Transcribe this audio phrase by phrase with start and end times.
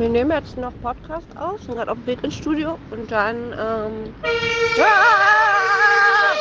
[0.00, 3.52] Wir nehmen jetzt noch Podcast auf, sind gerade auf dem Weg ins Studio und dann.
[3.52, 4.14] Ähm,
[4.80, 6.32] ah!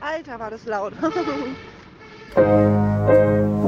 [0.00, 0.92] Alter, war das laut.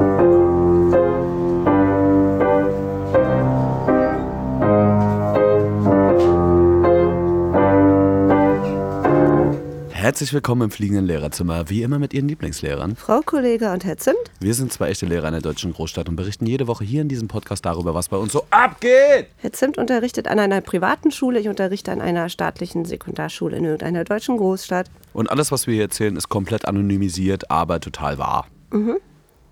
[10.19, 12.97] Herzlich willkommen im fliegenden Lehrerzimmer, wie immer mit Ihren Lieblingslehrern.
[12.97, 14.17] Frau Kollege und Herr Zimt.
[14.41, 17.07] Wir sind zwei echte Lehrer in der deutschen Großstadt und berichten jede Woche hier in
[17.07, 19.27] diesem Podcast darüber, was bei uns so abgeht.
[19.37, 24.03] Herr Zimt unterrichtet an einer privaten Schule, ich unterrichte an einer staatlichen Sekundarschule in irgendeiner
[24.03, 24.87] deutschen Großstadt.
[25.13, 28.45] Und alles, was wir hier erzählen, ist komplett anonymisiert, aber total wahr.
[28.73, 28.97] Mhm.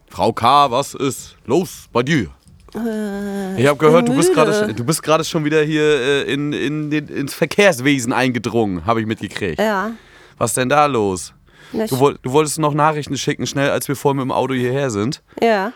[0.09, 2.27] Frau K., was ist los bei dir?
[2.75, 6.51] Äh, Ich habe gehört, du bist gerade du bist gerade schon wieder hier äh, in,
[6.51, 9.59] in den, ins Verkehrswesen eingedrungen, habe ich mitgekriegt.
[9.59, 9.91] Ja.
[10.37, 11.33] Was denn da los?
[11.73, 14.89] Du, woll- du wolltest noch Nachrichten schicken, schnell, als wir vorhin mit dem Auto hierher
[14.89, 15.73] sind, Ja,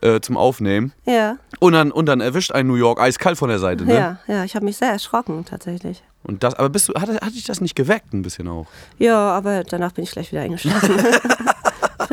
[0.00, 0.92] äh, zum Aufnehmen.
[1.04, 3.94] ja, Und dann, und dann erwischt ein New York eiskalt von der Seite, ne?
[3.94, 4.44] ja, ja.
[4.44, 6.02] Ich habe mich sehr erschrocken, tatsächlich.
[6.22, 8.66] Und das, aber bist du, hat, hat dich das nicht geweckt ein bisschen auch?
[8.98, 10.96] Ja, aber danach bin ich gleich wieder eingeschlafen.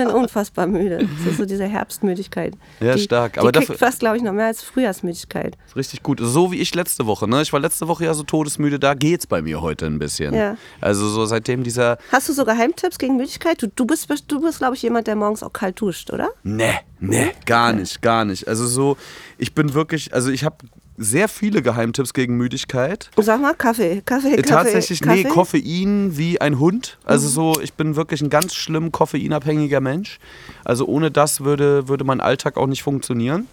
[0.08, 0.98] ich bin unfassbar müde.
[1.24, 2.54] Das ist so diese Herbstmüdigkeit.
[2.80, 3.34] Ja, die, stark.
[3.34, 5.58] Die Aber kickt dafür- fast, glaube ich, noch mehr als Frühjahrsmüdigkeit.
[5.76, 6.20] Richtig gut.
[6.22, 7.42] So wie ich letzte Woche, ne?
[7.42, 10.34] Ich war letzte Woche ja so todesmüde, da geht's bei mir heute ein bisschen.
[10.34, 10.58] Ja.
[10.80, 11.98] Also so seitdem dieser.
[12.12, 13.62] Hast du so Geheimtipps gegen Müdigkeit?
[13.62, 16.30] Du, du bist, du bist glaube ich, jemand, der morgens auch kalt duscht, oder?
[16.44, 18.48] Ne, ne, gar nicht, gar nicht.
[18.48, 18.98] Also so,
[19.38, 20.58] ich bin wirklich, also ich habe
[21.04, 23.10] sehr viele Geheimtipps gegen Müdigkeit.
[23.18, 24.50] Sag mal, Kaffee, Kaffee, Äh, Kaffee.
[24.50, 25.24] Tatsächlich, Kaffee?
[25.24, 26.98] nee, Koffein wie ein Hund.
[27.04, 30.20] Also so, ich bin wirklich ein ganz schlimm koffeinabhängiger Mensch.
[30.64, 33.48] Also ohne das würde, würde mein Alltag auch nicht funktionieren.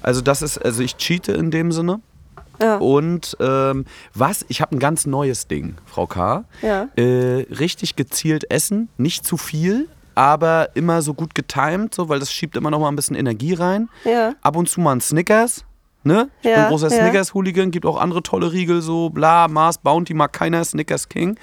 [0.00, 2.00] Also das ist, also ich cheate in dem Sinne.
[2.60, 2.76] Ja.
[2.76, 4.44] Und ähm, was?
[4.48, 6.44] Ich habe ein ganz neues Ding, Frau K.
[6.60, 6.88] Ja.
[6.96, 12.32] Äh, richtig gezielt essen, nicht zu viel, aber immer so gut getimed, so, weil das
[12.32, 13.88] schiebt immer noch mal ein bisschen Energie rein.
[14.04, 14.34] Ja.
[14.42, 15.64] Ab und zu mal ein Snickers.
[16.04, 16.28] Ne?
[16.42, 17.02] Ich Ja, bin großer ja.
[17.02, 21.36] Snickers-Hooligan, gibt auch andere tolle Riegel, so bla, Mars, Bounty, mag keiner, Snickers King.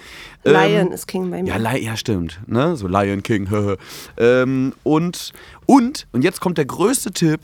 [0.43, 1.49] Ähm, Lion ist King bei mir.
[1.49, 2.39] ja, Li ja, stimmt.
[2.47, 2.75] Ne?
[2.75, 3.47] So Lion King.
[4.17, 5.31] ähm, und,
[5.65, 7.39] und, und jetzt kommt der größte Tipp,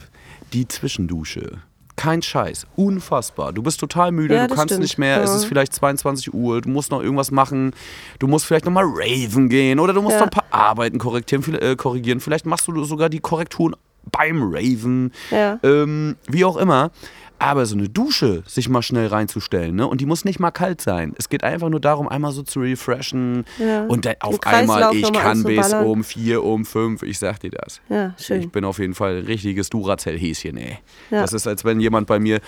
[0.52, 1.58] die Zwischendusche.
[1.96, 2.66] Kein Scheiß.
[2.76, 3.54] Unfassbar.
[3.54, 4.82] Du bist total müde, Ja, du kannst stimmt.
[4.82, 5.22] nicht mehr.
[5.22, 7.72] Es ist vielleicht 22 Uhr, du musst noch irgendwas machen.
[8.18, 12.20] Du musst vielleicht nochmal raven gehen oder du musst noch ein paar Arbeiten äh, korrigieren.
[12.20, 13.74] Vielleicht machst du sogar die Korrekturen
[14.10, 15.12] beim Raven.
[15.30, 15.58] Ja.
[15.62, 16.90] Ähm, wie auch immer.
[17.38, 19.86] Aber so eine Dusche sich mal schnell reinzustellen, ne?
[19.86, 21.12] Und die muss nicht mal kalt sein.
[21.18, 23.44] Es geht einfach nur darum, einmal so zu refreshen.
[23.58, 23.84] Ja.
[23.84, 27.82] Und dann auf einmal, ich kann bis um vier, um fünf, ich sag dir das.
[27.90, 28.40] Ja, schön.
[28.40, 30.78] Ich bin auf jeden Fall ein richtiges Duracell-Häschen, ey.
[31.10, 31.20] Ja.
[31.20, 32.40] Das ist, als wenn jemand bei mir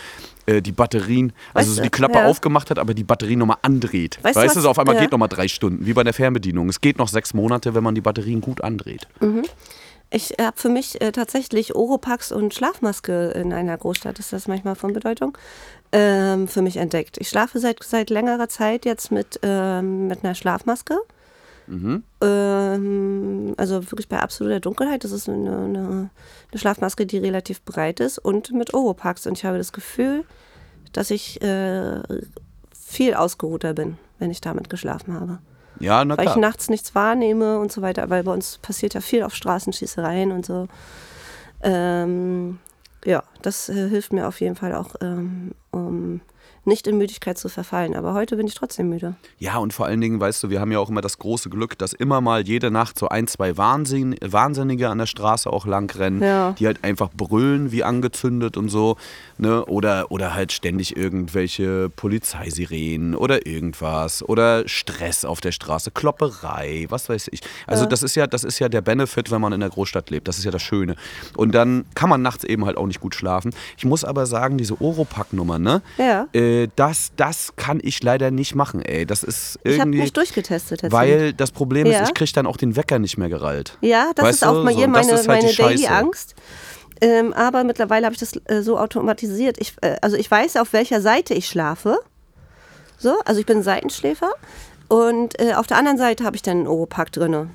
[0.46, 4.18] äh, die Batterien, also Weißt so die Klappe aufgemacht hat, aber die Batterie nochmal andreht.
[4.22, 6.70] Weißt Weißt, du, so was- auf einmal geht nochmal drei Stunden, wie bei der Fernbedienung.
[6.70, 9.06] Es geht noch sechs Monate, wenn man die Batterien gut andreht.
[10.10, 14.74] Ich habe für mich äh, tatsächlich Oropax und Schlafmaske in einer Großstadt, ist das manchmal
[14.74, 15.36] von Bedeutung,
[15.92, 17.18] ähm, für mich entdeckt.
[17.18, 20.98] Ich schlafe seit, seit längerer Zeit jetzt mit, ähm, mit einer Schlafmaske.
[22.22, 25.04] Ähm, also wirklich bei absoluter Dunkelheit.
[25.04, 26.10] Das ist eine, eine,
[26.50, 29.26] eine Schlafmaske, die relativ breit ist und mit Oropax.
[29.26, 30.24] Und ich habe das Gefühl,
[30.92, 32.00] dass ich äh,
[32.72, 35.38] viel ausgeruhter bin, wenn ich damit geschlafen habe.
[35.80, 36.40] Ja, na Weil ich klar.
[36.40, 40.44] nachts nichts wahrnehme und so weiter, weil bei uns passiert ja viel auf Straßenschießereien und
[40.44, 40.68] so.
[41.62, 42.58] Ähm,
[43.04, 46.20] ja, das äh, hilft mir auf jeden Fall auch, ähm, um
[46.64, 47.94] nicht in Müdigkeit zu verfallen.
[47.96, 49.14] Aber heute bin ich trotzdem müde.
[49.38, 51.78] Ja, und vor allen Dingen, weißt du, wir haben ja auch immer das große Glück,
[51.78, 55.90] dass immer mal jede Nacht so ein, zwei Wahnsinn, Wahnsinnige an der Straße auch lang
[55.96, 56.52] rennen, Ja.
[56.58, 58.96] die halt einfach brüllen wie angezündet und so,
[59.38, 59.64] ne?
[59.66, 67.08] Oder, oder halt ständig irgendwelche Polizeisirenen oder irgendwas oder Stress auf der Straße, Klopperei, was
[67.08, 67.40] weiß ich.
[67.66, 70.28] Also das ist ja, das ist ja der Benefit, wenn man in der Großstadt lebt.
[70.28, 70.96] Das ist ja das Schöne.
[71.36, 73.54] Und dann kann man nachts eben halt auch nicht gut schlafen.
[73.76, 75.82] Ich muss aber sagen, diese Oropack-Nummer, ne?
[75.98, 76.26] Ja.
[76.32, 79.06] Äh, das, das kann ich leider nicht machen, ey.
[79.06, 80.00] Das ist Ich habe irgendwie.
[80.00, 80.80] mich durchgetestet.
[80.80, 80.92] tatsächlich.
[80.92, 82.00] weil das Problem Ja.
[82.02, 83.78] ist, ich kriege dann auch den Wecker nicht mehr gerallt.
[83.80, 85.90] Ja, das Weißt ist auch mal So, hier das meine, halt meine Daily Scheiße.
[85.90, 86.34] Angst.
[87.00, 89.56] Ähm, aber mittlerweile habe ich das äh, so automatisiert.
[89.60, 91.98] Ich, äh, also ich weiß, auf welcher Seite ich schlafe.
[92.98, 94.30] So, also ich bin Seitenschläfer.
[94.88, 97.50] Und äh, auf der anderen Seite habe ich dann einen Oropack drinne.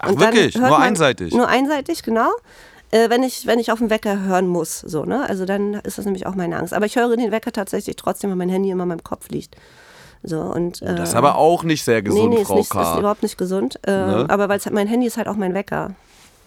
[0.00, 0.56] Ach, wirklich?
[0.56, 1.32] Nur man- einseitig?
[1.34, 2.30] Nur einseitig, genau.
[2.92, 5.28] Äh, wenn, ich, wenn ich auf den Wecker hören muss, so, ne?
[5.28, 6.74] Also dann ist das nämlich auch meine Angst.
[6.74, 9.56] Aber ich höre den Wecker tatsächlich trotzdem, weil mein Handy immer in meinem Kopf liegt.
[10.22, 12.64] So, und, äh, Das ist aber auch nicht sehr gesund, nee, nee, ist, Frau nicht,
[12.66, 12.98] ist K.
[12.98, 13.78] überhaupt nicht gesund.
[13.86, 14.26] Äh, Ne?
[14.28, 15.94] Aber weil mein Handy ist halt auch mein Wecker.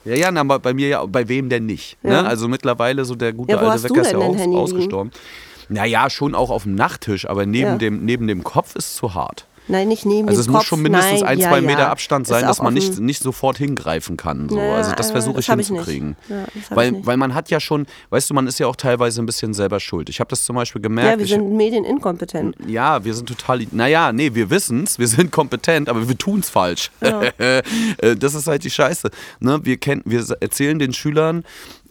[0.06, 1.98] Ja, ja, na, bei mir ja, bei wem denn nicht?
[2.04, 2.22] Ja.
[2.22, 2.28] Ne?
[2.28, 4.56] Also mittlerweile so der gute Ja, alte Wecker ist ja auch Handy liegen?
[4.57, 5.12] ausgestorben.
[5.69, 7.78] Naja, schon auch auf dem Nachttisch, aber neben, Ja.
[7.78, 9.48] dem, neben dem Kopf ist zu hart.
[9.68, 10.68] Nein, nicht neben Also es muss Kopf.
[10.68, 11.68] schon mindestens Nein, ein, ja, zwei ja.
[11.68, 14.50] Meter Abstand sein, dass man nicht, nicht sofort hingreifen kann.
[14.50, 14.57] So.
[14.57, 16.15] Ja, also das versuche ich ich hinzukriegen.
[16.27, 18.75] Ja, das ich weil, weil man hat ja schon, weißt du, man ist ja auch
[18.75, 20.10] teilweise ein bisschen selber schuld.
[20.10, 21.12] Ich habe das zum Beispiel gemerkt.
[21.12, 22.56] Ja, wir ich, sind medieninkompetent.
[22.68, 23.65] ja, wir sind total.
[23.71, 26.92] Naja, nee, wir wissen es, wir sind kompetent, aber wir tun es falsch.
[27.38, 29.10] Äh, das ist halt die Scheiße.
[29.39, 29.60] Ne?
[29.63, 31.44] Wir, kennen, wir erzählen den Schülern,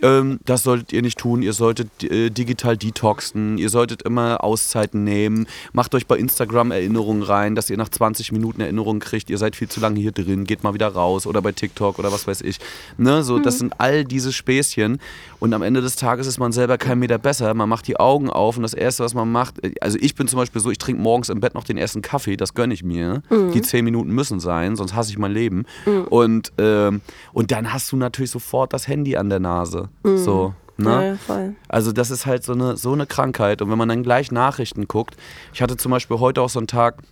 [0.02, 5.04] ähm, das solltet ihr nicht tun, ihr solltet äh, digital detoxen, ihr solltet immer Auszeiten
[5.04, 9.38] nehmen, macht euch bei Instagram Erinnerungen rein, dass ihr nach 20 Minuten Erinnerungen kriegt, ihr
[9.38, 12.26] seid viel zu lange hier drin, geht mal wieder raus oder bei TikTok oder was
[12.26, 12.58] weiß ich.
[12.98, 13.22] Ne?
[13.22, 14.98] So, Das sind all diese Späßchen
[15.40, 18.30] und am Ende des Tages ist man selber kein Meter besser, man macht die Augen
[18.30, 21.00] auf und das Erste, was man macht, also ich bin zum Beispiel so, ich trinke
[21.00, 23.22] morgens im Bett noch den ersten Kaffee, das gönne ich mir.
[23.54, 25.64] Die 10 Minuten müssen sein, sonst hasse ich mein Leben.
[26.10, 27.00] Und, ähm,
[27.32, 29.88] und dann hast du natürlich sofort das Handy an der Nase.
[30.04, 30.54] So.
[30.78, 31.18] Ne?
[31.28, 31.50] Ja.
[31.68, 33.62] Also das ist halt so eine, so eine Krankheit.
[33.62, 35.16] Und wenn man dann gleich Nachrichten guckt,
[35.52, 37.02] ich hatte zum Beispiel heute auch so einen Tag,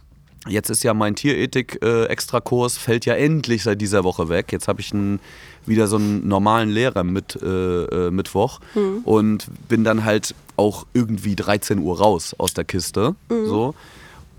[0.49, 4.53] jetzt ist ja mein Tierethik-Extrakurs, fällt ja endlich seit dieser Woche weg.
[4.53, 5.21] Jetzt habe ich einen,
[5.67, 8.61] wieder so einen normalen Lehrer mit äh, äh, Mittwoch
[9.05, 13.15] und bin dann halt auch irgendwie 13 Uhr raus aus der Kiste.
[13.29, 13.75] So.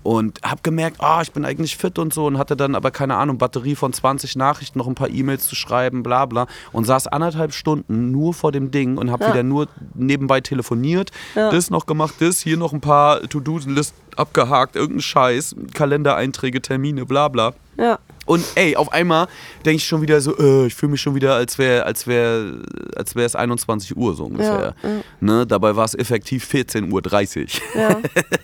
[0.02, 3.16] Und habe gemerkt, ah, ich bin eigentlich fit und so und hatte dann aber keine
[3.16, 6.46] Ahnung, Batterie von 20 Nachrichten, noch ein paar E-Mails zu schreiben, bla bla.
[6.72, 9.30] Und saß anderthalb Stunden nur vor dem Ding und habe Ja.
[9.32, 11.50] wieder nur nebenbei telefoniert, Ja.
[11.50, 17.28] das noch gemacht, das, hier noch ein paar To-Do-List abgehakt, irgendein Scheiß, Kalendereinträge, Termine, bla
[17.28, 17.52] bla.
[17.76, 17.98] Ja.
[18.32, 19.26] Und ey, auf einmal
[19.64, 22.54] denke ich schon wieder so, äh, ich fühle mich schon wieder, als wäre als wär,
[22.96, 24.74] als wär es 21 Uhr so ungefähr.
[24.82, 25.00] Ja, ja.
[25.20, 25.46] Ne?
[25.46, 27.80] Dabei war es effektiv 14.30 Uhr.
[27.80, 27.96] Ja.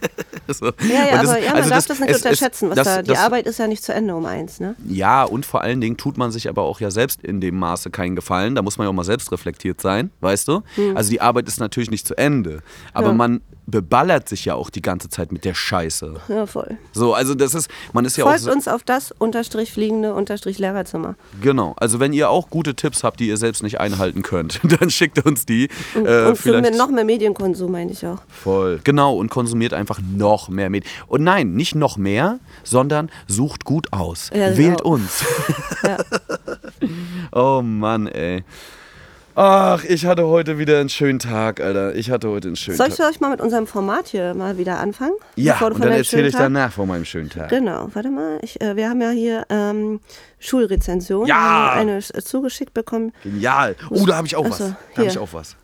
[0.52, 0.67] so.
[0.67, 0.73] Ja,
[1.11, 2.70] ja, das- aber ja, man also darf das, nicht es- unterschätzen.
[2.70, 4.75] Was das- da, die das- Arbeit ist ja nicht zu Ende um eins, ne?
[4.87, 7.90] Ja, und vor allen Dingen tut man sich aber auch ja selbst in dem Maße
[7.90, 8.55] keinen Gefallen.
[8.55, 10.62] Da muss man ja auch mal selbst reflektiert sein, weißt du?
[10.94, 12.61] Also die Arbeit ist natürlich nicht zu Ende.
[12.93, 13.17] Aber Hm.
[13.17, 16.14] Man beballert sich ja auch die ganze Zeit mit der Scheiße.
[16.28, 16.78] Ja, voll.
[16.92, 18.30] So, also das ist, man ist ja auch.
[18.30, 21.16] Folgt uns auf das unterstrich fliegende unterstrich Lehrerzimmer.
[21.42, 21.74] Genau.
[21.76, 25.24] Also wenn ihr auch gute Tipps habt, die ihr selbst nicht einhalten könnt, dann schickt
[25.24, 25.68] uns die.
[25.94, 28.22] Und, Äh, und noch mehr Medienkonsum, meine ich auch.
[28.28, 28.80] Voll.
[28.84, 30.90] Genau, und konsumiert einfach noch mehr Medien.
[31.06, 34.30] Und nein, nicht noch mehr, sondern sucht gut aus.
[34.32, 34.94] Ja, Wählt genau.
[34.94, 35.24] uns.
[35.84, 35.98] Ja.
[37.32, 38.42] oh Mann, ey.
[39.40, 41.94] Ach, ich hatte heute wieder einen schönen Tag, Alter.
[41.94, 43.06] Ich hatte heute einen schönen Soll ich Tag.
[43.06, 45.12] für euch mal mit unserem Format hier mal wieder anfangen?
[45.37, 47.49] Ja, Bevor du und dann erzähle ich Tag- danach von meinem schönen Tag.
[47.49, 48.40] Genau, warte mal.
[48.43, 50.00] Ich, äh, wir haben ja hier ähm,
[50.40, 51.29] Schulrezension.
[51.29, 51.37] Ja!
[51.76, 53.12] Haben Eine äh, zugeschickt bekommen.
[53.23, 53.76] Genial.
[53.90, 54.58] Oh, da habe ich auch Ach was.
[54.58, 55.55] Da habe ich auch was.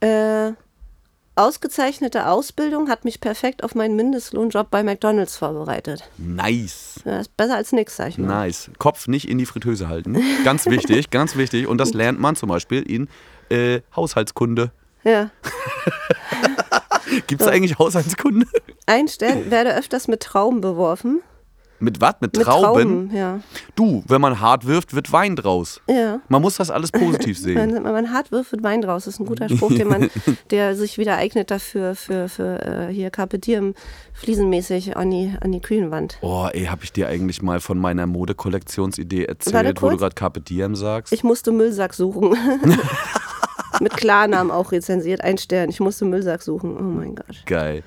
[0.00, 0.52] Äh,
[1.34, 6.08] ausgezeichnete Ausbildung hat mich perfekt auf meinen Mindestlohnjob bei McDonalds vorbereitet.
[6.18, 7.00] Nice.
[7.04, 8.26] Ja, ist besser als nix, sag ich mal.
[8.26, 8.70] Nice.
[8.78, 10.18] Kopf nicht in die Fritteuse halten.
[10.44, 11.66] Ganz wichtig, ganz wichtig.
[11.66, 13.08] Und das lernt man zum Beispiel in
[13.50, 14.72] äh, Haushaltskunde.
[15.04, 15.30] Ja.
[17.26, 18.46] Gibt es eigentlich Haushaltskunde?
[18.86, 21.22] Ein Stern werde öfters mit Trauben beworfen.
[21.82, 22.14] Mit was?
[22.20, 23.08] Mit Mit Trauben?
[23.08, 23.40] Trauben, ja.
[23.74, 25.80] Du, wenn man hart wirft, wird Wein draus.
[25.88, 26.20] Ja.
[26.28, 27.56] Man muss das alles positiv sehen.
[27.56, 29.04] Wenn man hart wirft, wird Wein draus.
[29.04, 30.08] Das ist ein guter Spruch, den man,
[30.50, 33.74] der sich wieder eignet dafür, für, für äh, hier Carpe Diem
[34.12, 36.18] fliesenmäßig an die, an die Küchenwand.
[36.20, 40.40] Oh, ey, hab ich dir eigentlich mal von meiner Modekollektionsidee erzählt, wo du gerade Carpe
[40.40, 41.12] Diem sagst?
[41.12, 42.36] Ich musste Müllsack suchen.
[43.80, 45.22] Mit Klarnamen auch rezensiert.
[45.22, 45.68] Ein Stern.
[45.68, 46.76] Ich musste Müllsack suchen.
[46.76, 47.42] Oh mein Gott.
[47.46, 47.82] Geil.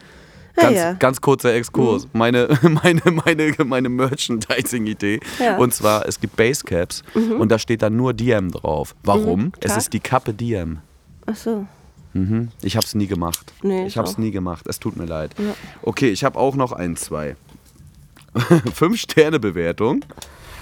[0.57, 0.93] Ja, Ganz, ja.
[0.93, 0.99] Mhm.
[0.99, 2.07] ganz kurzer Exkurs.
[2.13, 5.19] Meine, meine, meine, meine Merchandising-Idee.
[5.39, 5.53] Ja.
[5.55, 5.59] Mhm.
[5.59, 8.95] Und zwar, es gibt Basecaps und da steht dann nur Diem drauf.
[9.03, 9.51] Warum?
[9.59, 9.77] es klar.
[9.77, 10.79] ist die Kappe Diem.
[11.25, 11.65] Ach so.
[12.13, 12.49] Mhm.
[12.61, 13.51] Ich hab's nie gemacht.
[13.61, 14.17] Nee, ich hab's auch.
[14.17, 14.65] nie gemacht.
[14.67, 15.35] Es tut mir leid.
[15.81, 17.35] Okay, ich habe auch noch ein, zwei.
[18.73, 20.05] Fünf Sterne Bewertung.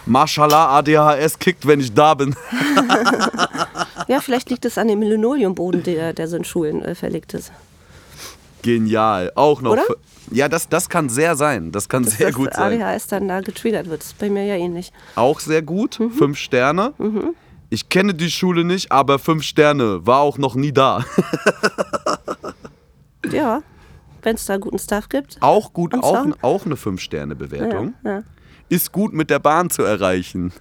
[0.06, 2.36] Mashallah, ADHS kickt, wenn ich da bin.
[4.08, 7.54] Ja, vielleicht liegt es an dem Linoleumboden, der, der so in Schulen äh, verlegt ist.
[8.64, 9.32] Genial.
[9.36, 9.74] Auch noch.
[9.74, 9.84] Oder?
[10.32, 11.72] Ja, das, das kann sehr sein.
[11.72, 12.82] Das kann sehr dass gut sein.
[12.82, 14.02] ADHS dann da getriggert wird.
[14.02, 14.92] Das ist bei mir ja ähnlich.
[15.16, 16.00] Auch sehr gut.
[16.00, 16.10] Mhm.
[16.10, 16.94] Fünf Sterne.
[17.70, 20.06] Ich kenne die Schule nicht, aber fünf Sterne.
[20.08, 21.06] War auch noch nie da.
[23.32, 23.62] Ja,
[24.22, 25.38] wenn es da guten Stuff gibt.
[25.42, 27.94] Auch gut, auch, auch eine fünf Sterne Bewertung.
[28.04, 28.24] Ja, ja.
[28.70, 30.52] Ist gut mit der Bahn zu erreichen.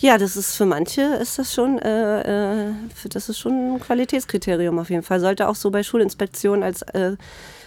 [0.00, 2.72] Ja, das ist für manche ist das schon, äh, äh,
[3.10, 5.20] das ist schon ein Qualitätskriterium auf jeden Fall.
[5.20, 7.16] Sollte auch so bei Schulinspektionen als äh,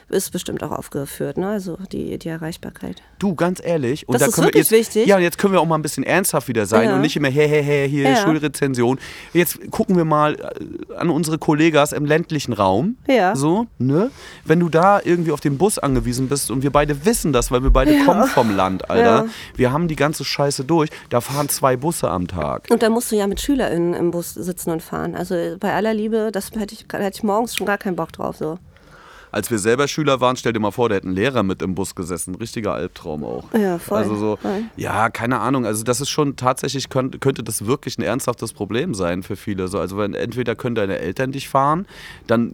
[0.10, 1.48] ist bestimmt auch aufgeführt, ne?
[1.50, 3.02] Also die, die Erreichbarkeit.
[3.20, 4.08] Du, ganz ehrlich.
[4.08, 5.08] Und Das da ist wir wirklich jetzt, wichtig.
[5.08, 6.96] Ja, und jetzt können wir auch mal ein bisschen ernsthaft wieder sein Ja.
[6.96, 8.16] und nicht immer, hey, hey, hey, hier Ja.
[8.18, 9.00] Schulrezension.
[9.34, 12.98] Jetzt gucken wir mal äh, an unsere Kollegas im ländlichen Raum.
[13.08, 13.36] Ja.
[13.36, 14.12] So, ne?
[14.46, 17.64] Wenn du da irgendwie auf den Bus angewiesen bist und wir beide wissen das, weil
[17.64, 19.04] wir beide kommen vom Land, Alter.
[19.04, 19.26] Ja.
[19.56, 20.90] Wir haben die ganze Scheiße durch.
[21.10, 22.68] Da fahren zwei Busse am Tag.
[22.70, 25.16] Und da musst du ja mit SchülerInnen im Bus sitzen und fahren.
[25.16, 28.12] Also bei aller Liebe, das hätte ich, da hätte ich morgens schon gar keinen Bock
[28.12, 28.38] drauf.
[28.38, 28.58] So.
[29.34, 31.74] Als wir selber Schüler waren, stell dir mal vor, da hätte ein Lehrer mit im
[31.74, 32.36] Bus gesessen.
[32.36, 33.46] Richtiger Albtraum auch.
[33.54, 33.98] Ja, voll.
[33.98, 34.64] Also so, voll.
[34.78, 35.66] ja, keine Ahnung.
[35.66, 39.68] Also das ist schon tatsächlich, könnte, könnte das wirklich ein ernsthaftes Problem sein für viele.
[39.68, 41.88] So, also wenn entweder können deine Eltern dich fahren,
[42.28, 42.54] dann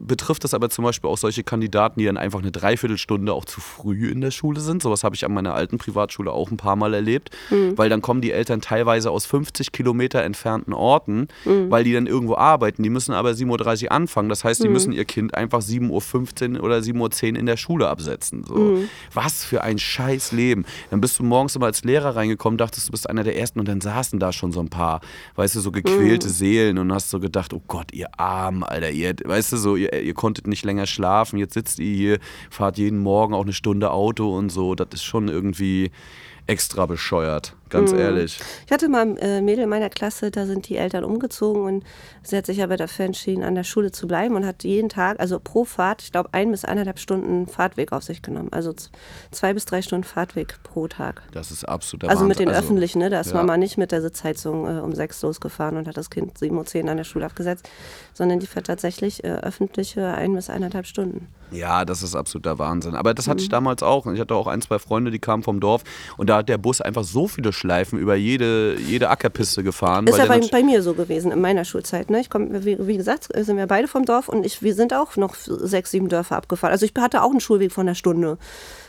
[0.00, 3.60] betrifft das aber zum Beispiel auch solche Kandidaten, die dann einfach eine Dreiviertelstunde auch zu
[3.60, 4.82] früh in der Schule sind.
[4.82, 8.20] Sowas habe ich an meiner alten Privatschule auch ein paar Mal erlebt, weil dann kommen
[8.20, 12.82] die Eltern teilweise aus 50 Kilometer entfernten Orten, weil die dann irgendwo arbeiten.
[12.82, 14.28] Die müssen aber 7.30 Uhr anfangen.
[14.28, 16.19] Das heißt, die müssen ihr Kind einfach 7.15 Uhr
[16.60, 18.44] oder 7.10 Uhr in der Schule absetzen.
[18.44, 18.82] So.
[19.14, 20.64] Was für ein scheiß Leben.
[20.90, 23.68] Dann bist du morgens immer als Lehrer reingekommen, dachtest, du bist einer der Ersten und
[23.68, 25.00] dann saßen da schon so ein paar,
[25.36, 29.14] weißt du, so gequälte Seelen und hast so gedacht, oh Gott, ihr Armen, Alter, ihr,
[29.24, 32.18] weißt du, so, ihr, ihr konntet nicht länger schlafen, jetzt sitzt ihr hier,
[32.50, 34.74] fahrt jeden Morgen auch eine Stunde Auto und so.
[34.74, 35.90] Das ist schon irgendwie
[36.46, 38.40] extra bescheuert, ganz ehrlich.
[38.66, 41.84] Ich hatte mal ein äh, Mädel in meiner Klasse, da sind die Eltern umgezogen und
[42.22, 45.20] sie hat sich aber dafür entschieden, an der Schule zu bleiben und hat jeden Tag,
[45.20, 48.48] also pro Fahrt, ich glaube, ein bis eineinhalb Stunden Fahrtweg auf sich genommen.
[48.52, 48.74] Also
[49.30, 51.22] zwei bis drei Stunden Fahrtweg pro Tag.
[51.32, 52.62] Das ist absolut Also mit den Wahnsinn.
[52.64, 53.10] Öffentlichen, ne?
[53.10, 53.36] Da ist ja.
[53.36, 56.84] man mal nicht mit der Sitzheizung äh, um sechs losgefahren und hat das Kind 7.10
[56.84, 57.68] Uhr an der Schule abgesetzt,
[58.14, 61.28] sondern die fährt tatsächlich äh, öffentliche ein bis eineinhalb Stunden.
[61.52, 62.94] Ja, das ist absoluter Wahnsinn.
[62.94, 63.52] Aber das hatte ich Mhm.
[63.52, 64.06] damals auch.
[64.06, 65.82] Ich hatte auch ein, zwei Freunde, die kamen vom Dorf
[66.16, 70.06] und da hat der Bus einfach so viele Schleifen über jede, jede Ackerpiste gefahren.
[70.06, 72.08] Ist ja bei, bei mir so gewesen in meiner Schulzeit.
[72.08, 72.20] Ne?
[72.20, 75.16] Ich komm, wie, wie gesagt, sind wir beide vom Dorf und ich, wir sind auch
[75.16, 76.72] noch sechs, sieben Dörfer abgefahren.
[76.72, 78.38] Also ich hatte auch einen Schulweg von einer Stunde.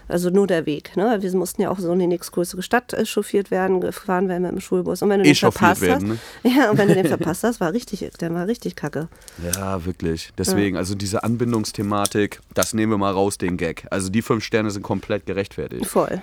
[0.07, 0.95] Also nur der Weg.
[0.97, 1.17] Ne?
[1.21, 4.51] Wir mussten ja auch so in die nächstgrößere Stadt äh, chauffiert werden, gefahren werden mit
[4.51, 5.01] dem Schulbus.
[5.01, 7.59] Und wenn du den Echauffiert verpasst werden, hast, ja, und wenn du den verpasst hast,
[7.59, 9.07] war richtig, der war richtig kacke.
[9.55, 10.31] Ja, wirklich.
[10.37, 13.85] Deswegen, also diese Anbindungsthematik, das nehmen wir mal raus, den Gag.
[13.89, 15.85] Also die fünf Sterne sind komplett gerechtfertigt.
[15.85, 16.21] Voll.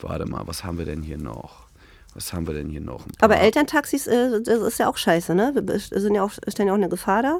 [0.00, 1.67] Warte mal, was haben wir denn hier noch?
[2.18, 3.06] Was haben wir denn hier noch?
[3.20, 5.52] Aber paar- Elterntaxis, äh, das ist ja auch scheiße, ne?
[5.54, 7.38] Wir sind ja auch, stellen ja auch eine Gefahr da.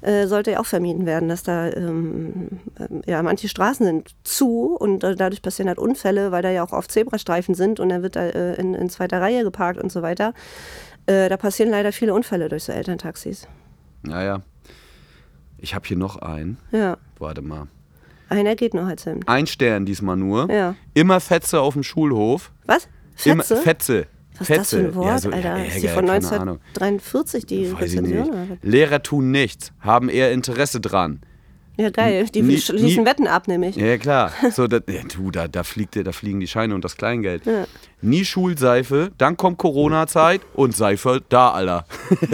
[0.00, 4.76] Äh, sollte ja auch vermieden werden, dass da, ähm, ähm, ja, manche Straßen sind zu
[4.78, 8.04] und äh, dadurch passieren halt Unfälle, weil da ja auch oft Zebrastreifen sind und dann
[8.04, 10.34] wird da äh, in, in zweiter Reihe geparkt und so weiter.
[11.06, 13.48] Äh, da passieren leider viele Unfälle durch so Elterntaxis.
[14.02, 14.42] Naja.
[15.58, 16.58] Ich habe hier noch einen.
[16.70, 17.66] Ja, Warte mal.
[18.28, 19.26] einer geht noch als Hemd.
[19.28, 20.48] Ein Stern diesmal nur.
[20.52, 20.76] Ja.
[20.94, 22.52] Immer Fetze auf dem Schulhof.
[22.66, 22.86] Was?
[23.24, 23.62] Immer Fetze?
[23.62, 24.06] Fetze.
[24.38, 24.78] Was ist das für Fetze.
[24.88, 25.56] ein Wort, Ja, so, Alter?
[25.58, 26.60] ja, ist die von keine Ahnung.
[26.74, 28.58] 1943 die Rezension?
[28.62, 31.20] Lehrer tun nichts, haben eher Interesse dran.
[31.78, 32.26] Ja, geil.
[32.34, 33.76] Die Nie- schließen nie- Wetten ab, nämlich.
[33.76, 34.32] Ja, klar.
[34.50, 37.44] So, da, ja, du, da, da, fliegt, da fliegen die Scheine und das Kleingeld.
[37.44, 37.66] Ja.
[38.00, 41.86] Nie Schulseife, dann kommt Corona-Zeit und Seife da, Alter.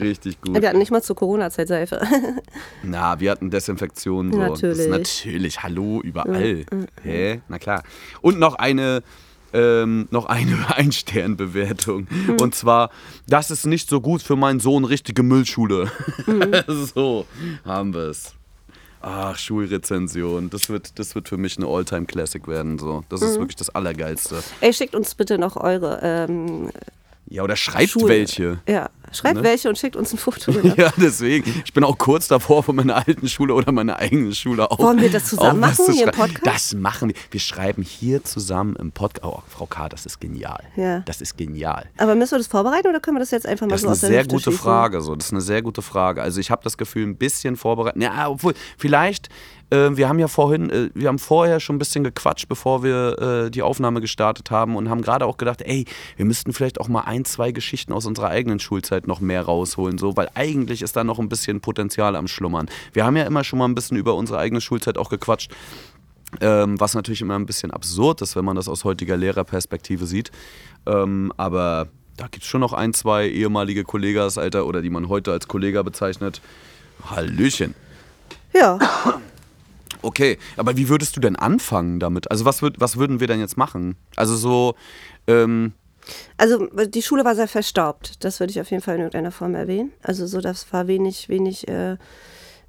[0.00, 0.60] Richtig gut.
[0.60, 2.00] Wir hatten nicht mal zur Corona-Zeit Seife.
[2.82, 4.32] Na, wir hatten Desinfektion.
[4.32, 4.38] So.
[4.38, 4.88] Natürlich.
[4.88, 6.64] natürlich, hallo, überall.
[7.02, 7.40] Hä?
[7.48, 7.82] Na klar.
[8.20, 9.02] Und noch eine,
[9.52, 12.06] ähm, noch eine Ein-Stern-Bewertung.
[12.40, 12.90] Und zwar,
[13.26, 15.90] das ist nicht so gut für meinen Sohn, richtige Müllschule.
[16.94, 17.26] so
[17.64, 18.34] haben wir es.
[19.00, 20.50] Ach, Schulrezension.
[20.50, 22.78] Das wird, das wird für mich eine All-Time-Classic werden.
[22.78, 23.04] So.
[23.08, 24.42] Das ist wirklich das Allergeilste.
[24.60, 26.00] Ey, schickt uns bitte noch eure.
[26.02, 26.70] Ähm,
[27.28, 28.08] Ja, oder schreibt Schule.
[28.08, 28.58] welche.
[28.66, 29.42] ja, schreibt Ne?
[29.42, 30.52] welche und schickt uns ein Foto.
[30.76, 31.62] Ja, deswegen.
[31.64, 34.78] Ich bin auch kurz davor, von meiner alten Schule oder meiner eigenen Schule auch.
[34.78, 36.12] Wollen wir das zusammen machen zu hier im.
[36.12, 36.46] Podcast?
[36.46, 37.16] Das machen wir.
[37.30, 39.24] Wir schreiben hier zusammen im Podcast.
[39.24, 40.62] Oh, Frau K., das ist genial.
[40.76, 41.00] Ja.
[41.00, 41.86] Das ist genial.
[41.96, 43.88] Aber müssen wir das vorbereiten oder können wir das jetzt einfach mal Das ist so
[43.88, 44.58] eine aus der sehr Hüfte gute schießen?
[44.58, 45.00] Frage.
[45.00, 45.14] So.
[45.16, 46.22] Das ist eine sehr gute Frage.
[46.22, 48.02] Also ich habe das Gefühl, ein bisschen vorbereitet.
[48.02, 49.28] Ja, obwohl, vielleicht,
[49.70, 53.18] äh, wir haben ja vorhin, äh, wir haben vorher schon ein bisschen gequatscht, bevor wir
[53.46, 55.84] äh, die Aufnahme gestartet haben und haben gerade auch gedacht, ey,
[56.16, 59.98] wir müssten vielleicht auch mal ein, zwei Geschichten aus unserer eigenen Schulzeit noch mehr rausholen,
[59.98, 62.68] so, weil eigentlich ist da noch ein bisschen Potenzial am Schlummern.
[62.92, 65.52] Wir haben ja immer schon mal ein bisschen über unsere eigene Schulzeit auch gequatscht.
[66.42, 70.30] Ähm, was natürlich immer ein bisschen absurd ist, wenn man das aus heutiger Lehrerperspektive sieht.
[70.84, 75.08] Ähm, aber da gibt es schon noch ein, zwei ehemalige Kollegas, Alter, oder die man
[75.08, 76.42] heute als Kollega bezeichnet.
[77.10, 77.74] Hallöchen.
[78.52, 78.78] Ja,
[80.02, 82.30] Okay, aber wie würdest du denn anfangen damit?
[82.30, 83.96] Also was, würd, was würden wir denn jetzt machen?
[84.16, 84.74] Also so,
[85.26, 85.72] ähm,
[86.36, 88.24] also die Schule war sehr verstaubt.
[88.24, 89.92] Das würde ich auf jeden Fall in irgendeiner Form erwähnen.
[90.02, 91.96] Also so, das war wenig, wenig, äh,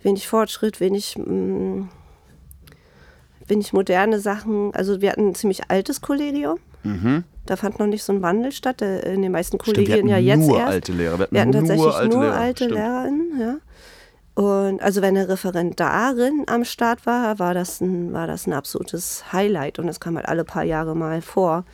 [0.01, 1.87] wenig Fortschritt, wenig, mh,
[3.47, 4.73] wenig moderne Sachen.
[4.73, 6.59] Also wir hatten ein ziemlich altes Kollegium.
[7.45, 8.79] Da fand noch nicht so ein Wandel statt.
[8.79, 9.59] Der, in den meisten Mhm.
[9.59, 10.71] Kollegien wir hatten ja jetzt nur erst.
[10.71, 11.27] alte Lehrer.
[11.31, 12.35] Wir hatten tatsächlich nur alte nur Lehrer.
[12.37, 12.71] alte stimmt.
[12.79, 13.55] Lehrerinnen, ja.
[14.39, 19.33] Und also wenn eine Referendarin am Start war, war das ein, war das ein absolutes
[19.33, 21.65] Highlight und das kam halt alle paar Jahre mal vor.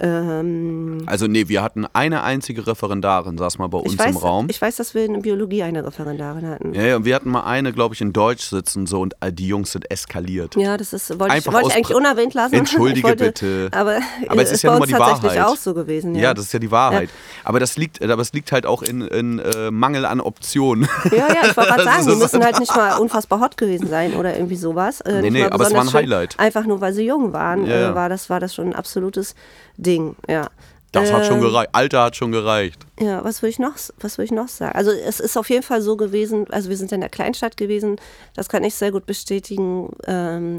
[0.00, 4.46] Ähm, Also nee, wir hatten eine einzige Referendarin, saß mal bei uns weiß, im Raum.
[4.50, 6.74] ich weiß, dass wir in Biologie eine Referendarin hatten.
[6.74, 9.32] ja, ja, und wir hatten mal eine, glaube ich, in Deutsch sitzen so und äh,
[9.32, 10.56] die Jungs sind eskaliert.
[10.56, 12.54] Ja, das ist, wollte ich, wollte ich eigentlich unerwähnt lassen.
[12.60, 13.68] Entschuldige wollte, bitte.
[13.72, 15.46] Aber, Aber es ist ja nun mal die tatsächlich Wahrheit.
[15.52, 16.14] auch so gewesen.
[16.14, 17.10] Ja, Ja, das ist ja die Wahrheit.
[17.44, 20.88] Aber das liegt, aber es liegt halt auch in, in äh, Mangel an Optionen.
[21.10, 24.14] ja, ja, ich wollte gerade sagen, die müssen halt nicht mal unfassbar hot gewesen sein
[24.14, 25.00] oder irgendwie sowas.
[25.02, 26.00] Äh, Nee, nee, aber es war ein besonders schön.
[26.00, 26.38] Highlight.
[26.38, 27.90] Einfach nur, weil sie jung waren, Ja, ja.
[27.90, 29.34] Äh, war, das, war das schon ein absolutes
[29.82, 30.48] Ding, ja.
[30.92, 31.68] Das hat schon Ähm, gereicht.
[31.72, 32.84] Alter hat schon gereicht.
[32.98, 34.74] Ja, was würde ich noch, was würde ich noch sagen?
[34.74, 37.96] Also es ist auf jeden Fall so gewesen, also wir sind in der Kleinstadt gewesen,
[38.34, 40.56] das kann ich sehr gut bestätigen, ähm,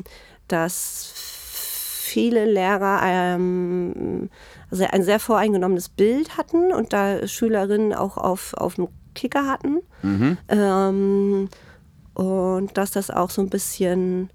[0.47, 4.29] dass viele Lehrer ähm,
[4.69, 9.81] also ein sehr voreingenommenes Bild hatten und da Schülerinnen auch auf, auf dem Kicker hatten.
[10.47, 11.49] Ähm,
[12.13, 14.29] und dass das auch so ein bisschen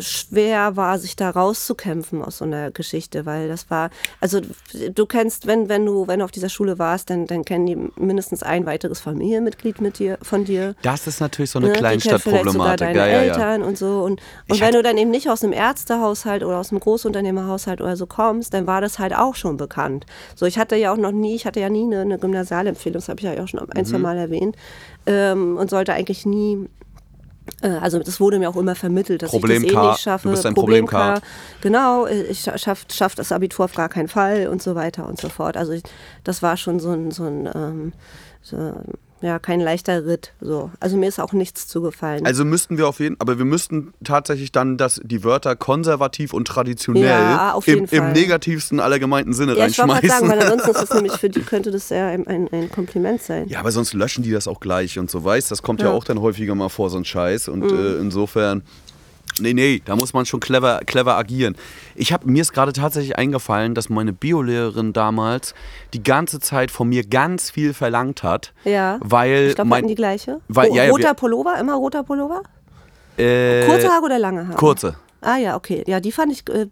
[0.00, 3.90] schwer war, sich da rauszukämpfen aus so einer Geschichte, weil das war,
[4.20, 4.40] also
[4.94, 7.76] du kennst, wenn, wenn du, wenn du auf dieser Schule warst, dann, dann kennen die
[7.96, 10.74] mindestens ein weiteres Familienmitglied mit dir, von dir.
[10.82, 11.72] Das ist natürlich so eine Ne?
[11.74, 12.78] Kleinstadtproblematik.
[12.78, 13.32] deine Ja, ja, ja.
[13.34, 14.02] Eltern und so.
[14.02, 17.96] Und, und wenn du dann eben nicht aus einem Ärztehaushalt oder aus einem Großunternehmerhaushalt oder
[17.96, 20.06] so kommst, dann war das halt auch schon bekannt.
[20.34, 23.08] So, ich hatte ja auch noch nie, ich hatte ja nie eine, eine Gymnasialempfehlung, das
[23.08, 23.84] habe ich ja auch schon ein, Mhm.
[23.84, 24.56] zwei Mal erwähnt,
[25.06, 26.68] ähm, und sollte eigentlich nie
[27.66, 30.28] also das wurde mir auch immer vermittelt, dass ich das eh nicht schaffe.
[30.28, 30.96] du bist ein Problem-K.
[30.96, 31.26] Problem-K.
[31.60, 35.06] Genau, äh, ich scha- schaff, schaff das Abitur auf gar keinen Fall und so weiter
[35.08, 35.56] und so fort.
[35.56, 35.82] Also ich,
[36.24, 37.92] das war schon so ein, so ein ähm,
[38.42, 38.56] so,
[39.20, 40.32] ja, kein leichter Ritt.
[40.40, 40.70] So.
[40.80, 42.24] Also mir ist auch nichts zugefallen.
[42.24, 46.46] Also müssten wir auf jeden aber wir müssten tatsächlich dann das, die Wörter konservativ und
[46.46, 50.08] traditionell Ja, im, im negativsten aller gemeinten Sinne ja, ich reinschmeißen.
[50.08, 53.22] sagen, weil ansonsten ist das nämlich für die könnte das ja ein, ein, ein Kompliment
[53.22, 53.48] sein.
[53.48, 55.92] Ja, aber sonst löschen die das auch gleich und so, weißt Das kommt ja, Ja.
[55.92, 55.98] Mhm.
[55.98, 57.48] auch dann häufiger mal vor, so ein Scheiß.
[57.48, 58.62] Und äh, insofern,
[59.40, 61.56] nee, nee, da muss man schon clever, clever agieren.
[61.94, 65.54] Ich hab, mir ist gerade tatsächlich eingefallen, dass meine Biolehrerin damals
[65.94, 68.52] die ganze Zeit von mir ganz viel verlangt hat.
[68.64, 68.98] Ja.
[69.00, 70.40] Weil Ich glaube, wir hatten die gleiche.
[70.48, 72.42] weil- ja, ja, roter Pullover, immer roter Pullover?
[73.16, 74.56] äh, Kurze Haare oder lange Haare?
[74.56, 74.96] Kurze.
[75.20, 75.82] Ah ja, okay.
[75.86, 76.66] Ja, die fand ich äh,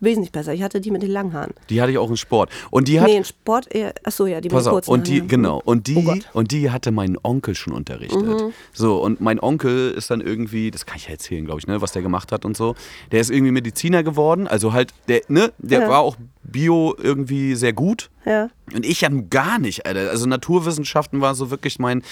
[0.00, 0.52] wesentlich besser.
[0.54, 1.52] Ich hatte die mit den langen Haaren.
[1.70, 2.50] Die hatte ich auch in Sport.
[2.70, 3.08] Und die hat.
[3.08, 3.94] nee, in Sport eher.
[4.04, 5.28] Achso, ja, die mit Pass auf, kurzen und die, Haaren.
[5.28, 8.20] genau, und die, Oh und die hatte meinen Onkel schon unterrichtet.
[8.22, 8.52] Mhm.
[8.72, 11.80] So, und mein Onkel ist dann irgendwie, das kann ich ja erzählen, glaube ich, ne,
[11.80, 12.74] was der gemacht hat und so.
[13.12, 15.88] Der ist irgendwie Mediziner geworden, also halt, der, ne, der Ja.
[15.88, 18.08] war auch Bio irgendwie sehr gut.
[18.24, 18.50] Ja.
[18.74, 20.10] Und ich ja gar nicht, Alter.
[20.10, 22.02] Also Naturwissenschaften war so wirklich mein,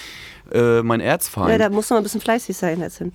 [0.53, 1.51] äh, mein Erzfeind.
[1.51, 3.13] ja, da musst du mal ein bisschen fleißig sein als hin.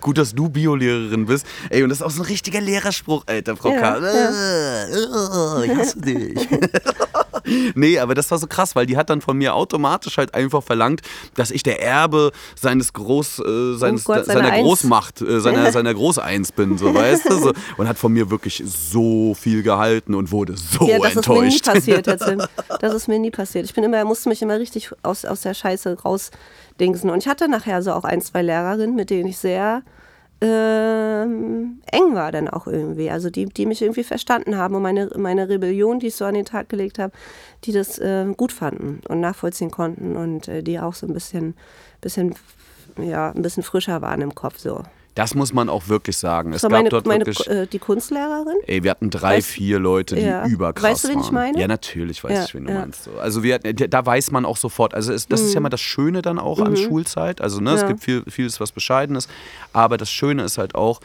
[0.00, 1.46] Gut, dass du Biolehrerin bist.
[1.70, 3.98] Ey, und das ist auch so ein richtiger Lehrerspruch, Alter, Frau Ja, K.
[3.98, 6.48] Äh, äh, ich hasse dich.
[7.74, 10.62] nee, aber das war so krass, weil die hat dann von mir automatisch halt einfach
[10.62, 11.02] verlangt,
[11.34, 14.66] dass ich der Erbe seines Groß, äh, seines, Oh Gott, seine seiner Eins.
[14.66, 17.38] Großmacht, äh, seiner, seiner Großeins bin, so weißt du?
[17.38, 17.52] So.
[17.76, 21.34] Und hat von mir wirklich so viel gehalten und wurde so ja, das ist mir
[21.34, 21.66] nie enttäuscht.
[21.66, 22.48] passiert, Herr.
[22.80, 23.64] Das ist mir nie passiert.
[23.64, 27.10] Ich bin immer, musste mich immer richtig aus, aus der Scheiße rausdingsen.
[27.10, 29.82] Und ich hatte nachher so auch ein, zwei Lehrerinnen, mit denen ich sehr
[30.42, 33.10] ähm, eng war dann auch irgendwie.
[33.10, 36.34] Also die, die mich irgendwie verstanden haben und meine, meine Rebellion, die ich so an
[36.34, 37.12] den Tag gelegt habe,
[37.62, 41.54] die das äh, gut fanden und nachvollziehen konnten und äh, die auch so ein bisschen,
[42.00, 42.34] bisschen,
[43.00, 44.82] ja, ein bisschen frischer waren im Kopf so.
[45.14, 46.54] Das muss man auch wirklich sagen.
[46.54, 47.46] Es gab meine, dort meine wirklich.
[47.46, 48.56] äh, die Kunstlehrerin.
[48.66, 50.46] Ey, wir hatten drei, Weißt- vier Leute, die Ja.
[50.46, 51.24] überkrass Weißt du, wen waren.
[51.24, 51.60] ich meine?
[51.60, 52.80] Ja, natürlich weiß Ja, ich, wen du ja.
[52.80, 53.04] meinst.
[53.04, 53.10] So.
[53.20, 55.64] Also wir, da weiß man auch sofort, also es, das ist ja Mhm.
[55.64, 57.40] mal das Schöne dann auch an Schulzeit.
[57.42, 59.28] Also ne, es gibt viel, vieles, was Bescheidenes.
[59.74, 61.00] Aber das Schöne ist halt auch,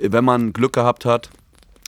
[0.00, 1.28] wenn man Glück gehabt hat,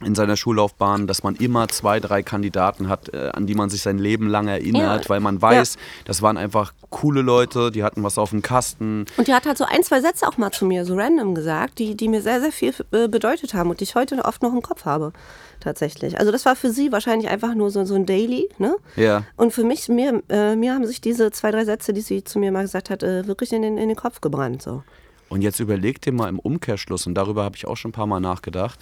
[0.05, 3.83] in seiner Schullaufbahn, dass man immer zwei, drei Kandidaten hat, äh, an die man sich
[3.83, 5.09] sein Leben lang erinnert, Ja.
[5.09, 9.07] weil man weiß, das waren einfach coole Leute, die hatten was auf dem Kasten.
[9.17, 11.79] Und die hat halt so ein, zwei Sätze auch mal zu mir so random gesagt,
[11.79, 14.53] die, die mir sehr, sehr viel äh, bedeutet haben und die ich heute oft noch
[14.53, 15.13] im Kopf habe.
[15.61, 16.19] Tatsächlich.
[16.19, 18.75] Also das war für sie wahrscheinlich einfach nur so, so ein Daily, ne?
[18.97, 19.23] Ja.
[19.37, 22.41] Und für mich, mir, äh, mir haben sich diese zwei, drei Sätze, die sie zu
[22.41, 24.63] mir mal gesagt hat, äh, wirklich in den, in den Kopf gebrannt.
[24.63, 24.83] So.
[25.29, 28.09] Und jetzt überleg dir mal im Umkehrschluss, und darüber habe ich auch schon ein paar
[28.09, 28.81] Mal nachgedacht,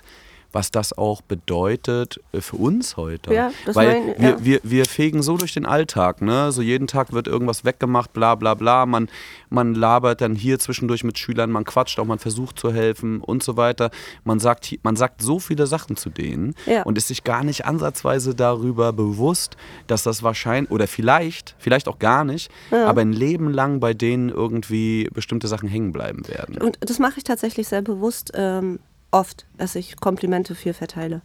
[0.52, 3.32] was das auch bedeutet äh, für uns heute.
[3.34, 4.44] Ja, das Weil mein- wir, ja.
[4.44, 6.52] wir, wir fegen so durch den Alltag, ne?
[6.52, 8.86] So jeden Tag wird irgendwas weggemacht, bla bla bla.
[8.86, 9.08] Man,
[9.48, 13.42] man labert dann hier zwischendurch mit Schülern, man quatscht auch, man versucht zu helfen und
[13.42, 13.90] so weiter.
[14.24, 16.82] Man sagt, man sagt so viele Sachen zu denen Ja.
[16.82, 21.98] und ist sich gar nicht ansatzweise darüber bewusst, dass das wahrscheinlich, oder vielleicht, vielleicht auch
[21.98, 26.56] gar nicht, aber ein Leben lang bei denen irgendwie bestimmte Sachen hängen bleiben werden.
[26.58, 28.78] Und das mache ich tatsächlich sehr bewusst ähm,
[29.10, 31.22] oft, dass ich Komplimente viel verteile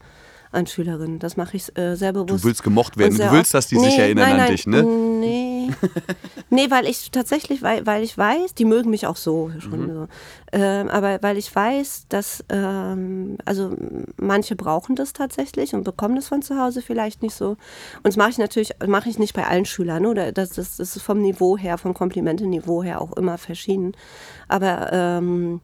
[0.52, 1.19] an Schülerinnen.
[1.19, 2.43] Das mache ich äh, sehr bewusst.
[2.43, 3.17] Du willst gemocht werden.
[3.17, 4.84] Du willst, dass die sich erinnern nein, an nein, dich, ne?
[4.84, 5.71] Nee, Nee.
[6.50, 10.08] nee, weil ich tatsächlich, weil, weil ich weiß, die mögen mich auch so schon so.
[10.52, 13.76] Ähm, aber weil ich weiß, dass ähm, also
[14.17, 17.50] manche brauchen das tatsächlich und bekommen das von zu Hause vielleicht nicht so.
[17.50, 17.58] Und
[18.06, 20.32] das mache ich natürlich, mache ich nicht bei allen Schülern, oder?
[20.32, 23.93] Das, das, das ist vom Niveau her, vom Komplimente-Niveau her auch immer verschieden.
[24.48, 25.62] Aber ähm,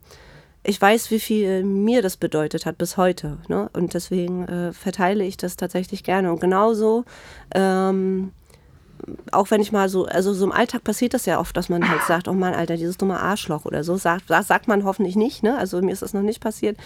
[0.63, 3.37] ich weiß, wie viel mir das bedeutet hat bis heute.
[3.47, 3.69] Ne?
[3.73, 6.31] Und deswegen äh, verteile ich das tatsächlich gerne.
[6.31, 7.03] Und genauso,
[7.55, 8.31] ähm,
[9.31, 11.89] auch wenn ich mal so, also so im Alltag passiert das ja oft, dass man
[11.89, 13.97] halt sagt, oh Mann, Alter, dieses dumme Arschloch oder so.
[13.97, 15.57] Sagt, das sagt man hoffentlich nicht, ne?
[15.57, 16.77] Also mir ist das noch nicht passiert.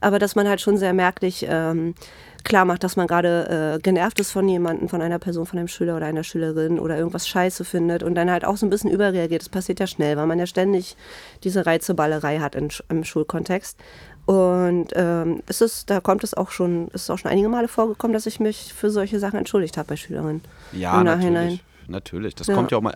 [0.00, 1.96] Aber dass man halt schon sehr merklich ähm,
[2.44, 5.68] klar macht, dass man gerade äh, genervt ist von jemandem, von einer Person, von einem
[5.68, 8.90] Schüler oder einer Schülerin oder irgendwas scheiße findet und dann halt auch so ein bisschen
[8.90, 9.42] überreagiert.
[9.42, 10.96] Das passiert ja schnell, weil man ja ständig
[11.42, 13.78] diese Reizeballerei hat in, im Schulkontext.
[14.26, 17.68] Und ähm, es ist, da kommt es auch schon, es ist auch schon einige Male
[17.68, 20.42] vorgekommen, dass ich mich für solche Sachen entschuldigt habe bei Schülerinnen.
[20.72, 21.32] Ja, Im Nachhinein.
[21.34, 22.54] Natürlich, das ja.
[22.54, 22.94] kommt ja auch mal.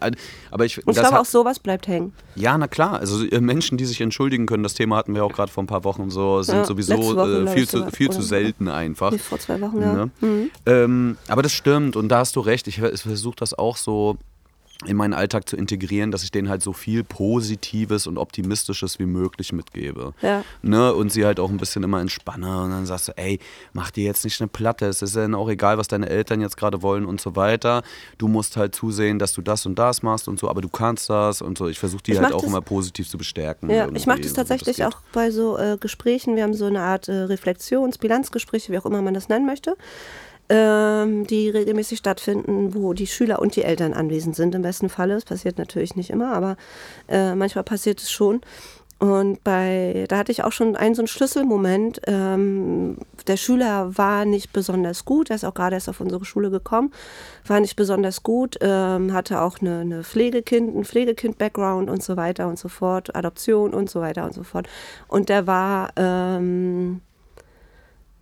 [0.51, 2.13] Aber ich, ich glaube, auch sowas bleibt hängen.
[2.35, 2.99] Ja, na klar.
[2.99, 5.67] Also äh, Menschen, die sich entschuldigen können, das Thema hatten wir auch gerade vor ein
[5.67, 9.13] paar Wochen so, sind ja, sowieso Woche, äh, viel, zu, viel zu selten einfach.
[9.13, 9.93] Wie vor zwei Wochen, ja.
[9.93, 10.11] Ne?
[10.21, 10.51] Mhm.
[10.67, 12.69] Ähm, aber das stimmt und da hast du recht.
[12.69, 14.19] Ich, ich versuche das auch so
[14.87, 19.07] in meinen Alltag zu integrieren, dass ich denen halt so viel Positives und Optimistisches wie
[19.07, 20.15] möglich mitgebe.
[20.23, 20.45] Ja.
[20.63, 20.95] Ne?
[20.95, 23.41] Und sie halt auch ein bisschen immer entspanne und dann sagst du, ey,
[23.73, 26.41] mach dir jetzt nicht eine Platte, es ist ja dann auch egal, was deine Eltern
[26.41, 27.83] jetzt gerade wollen und so weiter.
[28.19, 31.11] Du musst halt zusehen, dass du das und das machst und so, aber du kannst
[31.11, 31.67] das und so.
[31.67, 33.69] Ich versuche die ich halt auch immer positiv zu bestärken.
[33.71, 36.37] Ja, ich mache das tatsächlich das auch bei so äh, Gesprächen.
[36.37, 39.77] Wir haben so eine Art äh, Reflexions-, Bilanzgespräche, wie auch immer man das nennen möchte
[40.49, 45.15] ähm, die regelmäßig stattfinden, wo die Schüler und die Eltern anwesend sind im besten Falle.
[45.15, 46.57] Das passiert natürlich nicht immer, aber
[47.09, 48.41] äh, manchmal passiert es schon.
[49.01, 52.01] Und bei, da hatte ich auch schon einen so einen Schlüsselmoment.
[52.09, 52.97] Ähm,
[53.29, 56.93] der Schüler war nicht besonders gut, er ist auch gerade erst auf unsere Schule gekommen,
[57.47, 62.49] war nicht besonders gut, ähm, hatte auch eine, eine Pflegekind, ein Pflegekind-Background und so weiter
[62.49, 64.69] und so fort, Adoption und so weiter und so fort.
[65.07, 67.01] Und der war ähm,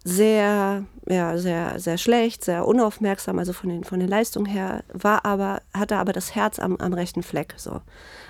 [0.05, 5.25] sehr, ja, sehr, sehr schlecht, sehr unaufmerksam, also von den, von den Leistungen her, war
[5.25, 7.81] aber, hatte aber das Herz am, am rechten Fleck, so.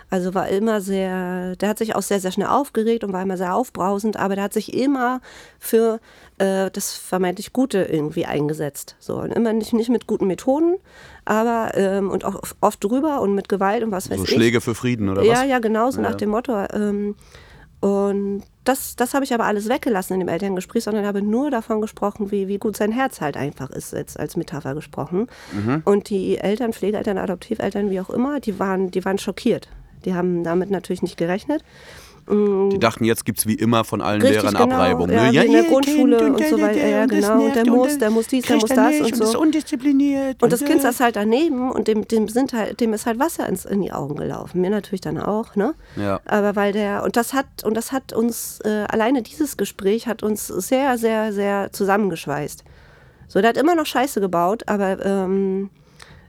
[0.09, 3.37] Also war immer sehr, der hat sich auch sehr, sehr schnell aufgeregt und war immer
[3.37, 5.21] sehr aufbrausend, aber der hat sich immer
[5.59, 5.99] für
[6.39, 8.95] äh, das vermeintlich Gute irgendwie eingesetzt.
[9.01, 10.77] So, und immer nicht, nicht mit guten Methoden,
[11.25, 14.31] aber ähm, und auch oft drüber und mit Gewalt und was weiß so ich.
[14.31, 15.39] Schläge für Frieden oder ja, was?
[15.41, 16.09] Ja, ja, genau, so ja.
[16.09, 16.55] nach dem Motto.
[16.73, 17.17] Ähm,
[17.87, 21.81] und das, das habe ich aber alles weggelassen in dem Elterngespräch, sondern habe nur davon
[21.81, 25.29] gesprochen, wie, wie gut sein Herz halt einfach ist, jetzt als Metapher gesprochen.
[25.53, 25.83] Mhm.
[25.85, 29.69] Und die Eltern, Pflegeeltern, Adoptiveltern, wie auch immer, die waren, die waren schockiert.
[30.05, 31.63] Die haben damit natürlich nicht gerechnet.
[32.29, 32.71] Mm.
[32.71, 34.75] Die dachten, jetzt gibt es wie immer von allen Richtig, Lehrern genau.
[34.75, 35.11] Abreibung.
[35.11, 35.33] Ja, ne?
[35.33, 36.87] ja, in der Grundschule und, und so weiter.
[36.87, 37.45] Ja, genau.
[37.45, 39.23] Und der muss, der muss dies, der muss das und so.
[39.23, 40.43] Und ist undiszipliniert.
[40.43, 43.49] Und das Kind saß halt daneben und dem, dem, sind halt, dem ist halt Wasser
[43.49, 44.61] ins, in die Augen gelaufen.
[44.61, 45.75] Mir natürlich dann auch, ne?
[45.97, 46.21] Ja.
[46.25, 50.23] Aber weil der, und das hat, und das hat uns, äh, alleine dieses Gespräch hat
[50.23, 52.65] uns sehr, sehr, sehr zusammengeschweißt.
[53.29, 55.71] So, der hat immer noch Scheiße gebaut, aber ähm,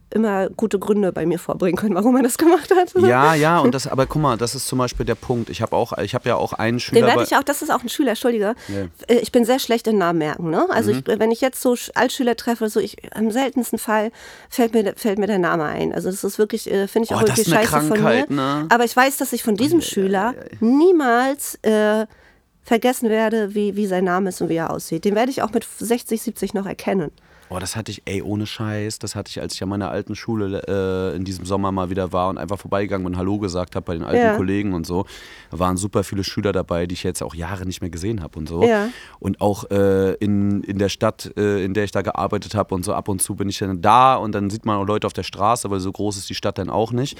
[0.10, 2.94] immer gute Gründe bei mir vorbringen können, warum er das gemacht hat.
[3.08, 5.50] Ja, ja, und das, aber guck mal, das ist zum Beispiel der Punkt.
[5.50, 7.02] Ich habe auch, ich habe ja auch einen Schüler.
[7.02, 8.56] Den werde ich auch, das ist auch ein Schüler, Entschuldige.
[8.68, 8.88] Ja.
[9.08, 10.68] Äh, ich bin sehr schlecht in Namen merken, ne?
[10.70, 11.04] Also mhm.
[11.08, 14.12] ich, wenn ich jetzt so Altschüler treffe, so ich, im seltensten Fall
[14.50, 15.94] fällt mir, fällt mir der Name ein.
[15.94, 18.42] Also das ist wirklich, äh, finde ich auch oh, wirklich scheiße Krankheit, von mir.
[18.42, 18.66] Ne?
[18.70, 22.08] Aber ich weiß, dass ich von diesem oh, Schüler ja, niemals äh,
[22.64, 25.06] vergessen werde, wie, wie sein Name ist und wie er aussieht.
[25.06, 27.12] Den werde ich auch mit 60, 70 noch erkennen.
[27.50, 30.16] Oh, das hatte ich, ey, ohne Scheiß, das hatte ich, als ich an meiner alten
[30.16, 33.86] Schule äh, in diesem Sommer mal wieder war und einfach vorbeigegangen bin, Hallo gesagt habe
[33.86, 34.36] bei den alten ja.
[34.36, 35.06] Kollegen und so.
[35.52, 38.38] Da waren super viele Schüler dabei, die ich jetzt auch Jahre nicht mehr gesehen habe
[38.38, 38.64] und so.
[38.64, 38.90] Ja.
[39.20, 42.84] Und auch äh, in, in der Stadt, äh, in der ich da gearbeitet habe und
[42.84, 45.14] so ab und zu bin ich dann da und dann sieht man auch Leute auf
[45.14, 47.18] der Straße, weil so groß ist die Stadt dann auch nicht.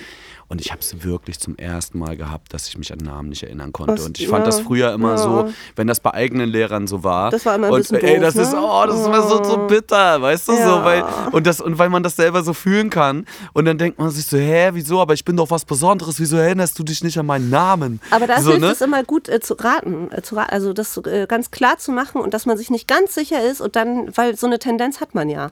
[0.50, 3.44] Und ich habe es wirklich zum ersten Mal gehabt, dass ich mich an Namen nicht
[3.44, 3.94] erinnern konnte.
[3.96, 4.06] Was?
[4.06, 4.46] Und ich fand ja.
[4.46, 7.32] das früher immer so, wenn das bei eigenen Lehrern so war.
[7.32, 8.42] Das war immer ein und, bisschen ey, doof, das ne?
[8.44, 11.78] ist, oh, das ist immer so, so bitter, weißt du so, weil und, das, und
[11.78, 13.26] weil man das selber so fühlen kann.
[13.52, 15.02] Und dann denkt man sich so, hä, wieso?
[15.02, 16.20] Aber ich bin doch was Besonderes.
[16.20, 18.00] Wieso erinnerst du dich nicht an meinen Namen?
[18.12, 18.72] Aber da so, hilft ne?
[18.72, 21.92] es immer gut äh, zu raten, äh, zu raten, also das äh, ganz klar zu
[21.92, 25.02] machen und dass man sich nicht ganz sicher ist und dann, weil so eine Tendenz
[25.02, 25.52] hat man ja.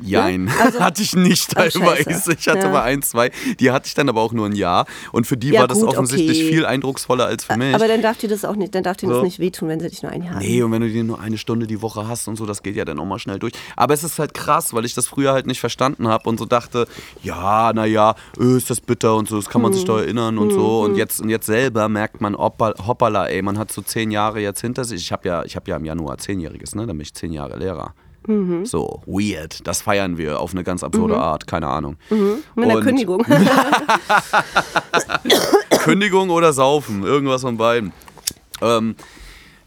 [0.00, 0.64] Jein, ja?
[0.64, 2.34] also, hatte ich nicht teilweise.
[2.38, 2.70] Ich hatte ja.
[2.70, 4.86] mal ein, zwei, die hatte ich dann aber auch nur ein Jahr.
[5.12, 6.48] Und für die ja, war das gut, offensichtlich okay.
[6.52, 7.74] viel eindrucksvoller als für mich.
[7.74, 9.14] Aber dann darf dir das auch nicht, dann darf dir so.
[9.14, 10.44] das nicht wehtun, wenn sie dich nur ein Jahr haben.
[10.44, 12.76] Nee, und wenn du die nur eine Stunde die Woche hast und so, das geht
[12.76, 13.52] ja dann auch mal schnell durch.
[13.76, 16.44] Aber es ist halt krass, weil ich das früher halt nicht verstanden habe und so
[16.44, 16.86] dachte,
[17.22, 19.76] ja, naja, öh, ist das bitter und so, das kann man hm.
[19.76, 20.56] sich doch erinnern und hm.
[20.56, 20.80] so.
[20.80, 20.98] Und hm.
[20.98, 24.84] jetzt, und jetzt selber merkt man, hoppala, ey, man hat so zehn Jahre jetzt hinter
[24.84, 25.02] sich.
[25.02, 26.86] Ich habe ja, hab ja im Januar zehnjähriges, ne?
[26.86, 27.94] Dann bin ich zehn Jahre Lehrer.
[28.64, 29.66] So, weird.
[29.66, 31.96] Das feiern wir auf eine ganz absurde Art, keine Ahnung.
[32.10, 33.24] Mit einer Und- Kündigung.
[35.82, 37.92] Kündigung oder Saufen, irgendwas von beiden.
[38.60, 38.96] Ähm,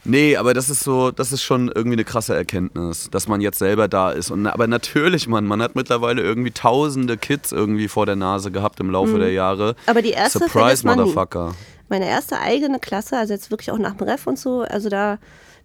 [0.04, 3.60] nee, aber das ist so, das ist schon irgendwie eine krasse Erkenntnis, dass man jetzt
[3.60, 4.32] selber da ist.
[4.32, 8.80] Und, aber natürlich, man, man hat mittlerweile irgendwie tausende Kids irgendwie vor der Nase gehabt
[8.80, 9.76] im Laufe der Jahre.
[9.88, 10.86] Aber die erste Surprise.
[10.86, 11.54] Motherfucker.
[11.90, 15.18] Meine erste eigene Klasse, also jetzt wirklich auch nach dem Ref und so, also da,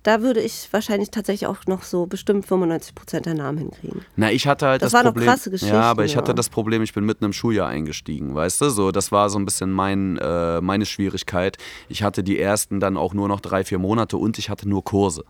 [0.07, 4.03] da würde ich wahrscheinlich tatsächlich auch noch so bestimmt 95 Prozent der Namen hinkriegen.
[4.15, 5.29] Na, ich hatte halt Das das, waren doch Problem.
[5.29, 6.35] krasse Geschichten, ja, aber ich hatte ja.
[6.35, 8.71] das Problem, ich bin mitten im Schuljahr eingestiegen, weißt du?
[8.71, 11.57] So, das war so ein bisschen mein, äh, meine Schwierigkeit.
[11.89, 14.85] Ich hatte die ersten dann auch nur noch drei, vier Monate und ich hatte nur
[14.85, 15.25] Kurse.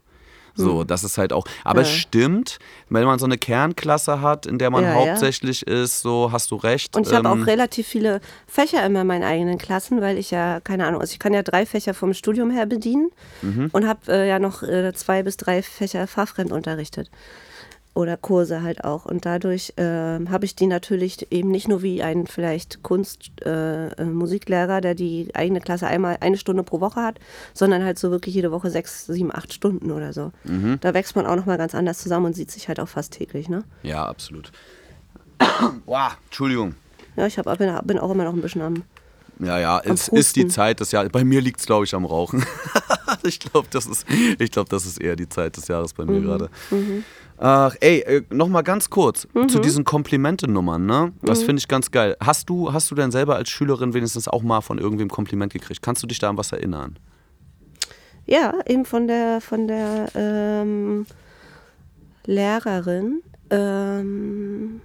[0.56, 1.44] So, das ist halt auch.
[1.64, 1.94] Aber es Hm.
[1.94, 2.00] Ja.
[2.00, 4.94] stimmt, wenn man so eine Kernklasse hat, in der man Ja, ja.
[5.10, 6.96] hauptsächlich ist, so hast du recht.
[6.96, 10.30] Und ich habe ähm, auch relativ viele Fächer immer in meinen eigenen Klassen, weil ich
[10.30, 13.10] ja, keine Ahnung, also ich kann ja drei Fächer vom Studium her bedienen
[13.42, 13.68] Mhm.
[13.72, 17.10] und habe äh, ja noch äh, zwei bis drei Fächer Fachfremd unterrichtet.
[17.96, 19.06] Oder Kurse halt auch.
[19.06, 24.04] Und dadurch äh, habe ich die natürlich eben nicht nur wie ein vielleicht Kunst-Musiklehrer, äh,
[24.04, 27.18] Musiklehrer, der die eigene Klasse einmal eine Stunde pro Woche hat,
[27.54, 30.32] sondern halt so wirklich jede Woche sechs, sieben, acht Stunden oder so.
[30.44, 30.76] Mhm.
[30.82, 33.48] Da wächst man auch nochmal ganz anders zusammen und sieht sich halt auch fast täglich,
[33.48, 33.64] ne?
[33.82, 34.52] Ja, absolut.
[35.86, 36.74] wow, Entschuldigung.
[37.16, 38.82] Ja, ich hab, bin, bin auch immer noch ein bisschen am
[39.38, 40.46] Ja, ja, Am es ist die.
[40.48, 41.10] Zeit des Jahres.
[41.12, 42.44] Bei mir liegt es, glaube ich, am Rauchen.
[43.22, 44.06] ich glaube, das, ist-
[44.38, 46.48] ich glaub, das ist eher die Zeit des Jahres bei mir gerade.
[47.38, 51.12] Ach, ey, äh, nochmal ganz kurz zu diesen Komplimente-Nummern, ne?
[51.22, 52.16] Das finde ich ganz geil.
[52.24, 55.82] Hast du, hast du denn selber als Schülerin wenigstens auch mal von irgendwem Kompliment gekriegt?
[55.82, 56.98] Kannst du dich da an was erinnern?
[58.24, 61.04] Ja, eben von der von der ähm,
[62.24, 63.22] Lehrerin.
[63.50, 64.80] Ähm,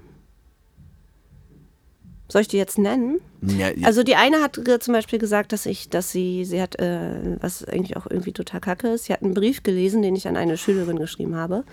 [2.32, 3.20] soll ich die jetzt nennen?
[3.42, 7.38] Ja, Also die eine hat zum Beispiel gesagt, dass ich, dass sie, sie hat, äh,
[7.42, 10.38] was eigentlich auch irgendwie total kacke ist, sie hat einen Brief gelesen, den ich an
[10.38, 11.64] eine Schülerin geschrieben habe.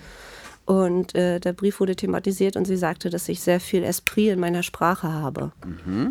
[0.65, 4.39] Und äh, der Brief wurde thematisiert und sie sagte, dass ich sehr viel Esprit in
[4.39, 5.51] meiner Sprache habe,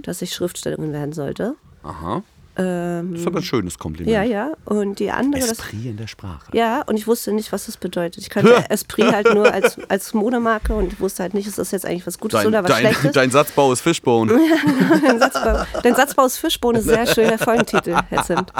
[0.02, 1.54] dass ich Schriftstellerin werden sollte.
[1.82, 2.22] aha.
[2.58, 4.12] Ähm, Das ist aber ein schönes Kompliment.
[4.12, 4.52] ja, ja.
[4.64, 6.50] Und die andere, das, Esprit in der Sprache.
[6.52, 8.22] ja, und ich wusste nicht, was das bedeutet.
[8.22, 11.70] Ich kannte Esprit halt nur als, als Modemarke und ich wusste halt nicht, ist das
[11.70, 13.12] jetzt eigentlich was Gutes Dein, oder was dein, Schlechtes.
[13.14, 14.32] dein Satzbau ist Fishbone.
[15.06, 18.52] Dein Satzbau, dein Satzbau ist Fischbohnen, ist sehr schöner Folgentitel, Herr Zimt.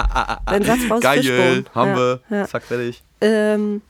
[0.47, 1.67] Dein Satzbau ist Geil, Fischbohnen.
[1.75, 2.21] haben ja, wir.
[2.31, 2.47] Ja.
[2.47, 3.03] Zack, fertig.
[3.21, 3.83] Ähm,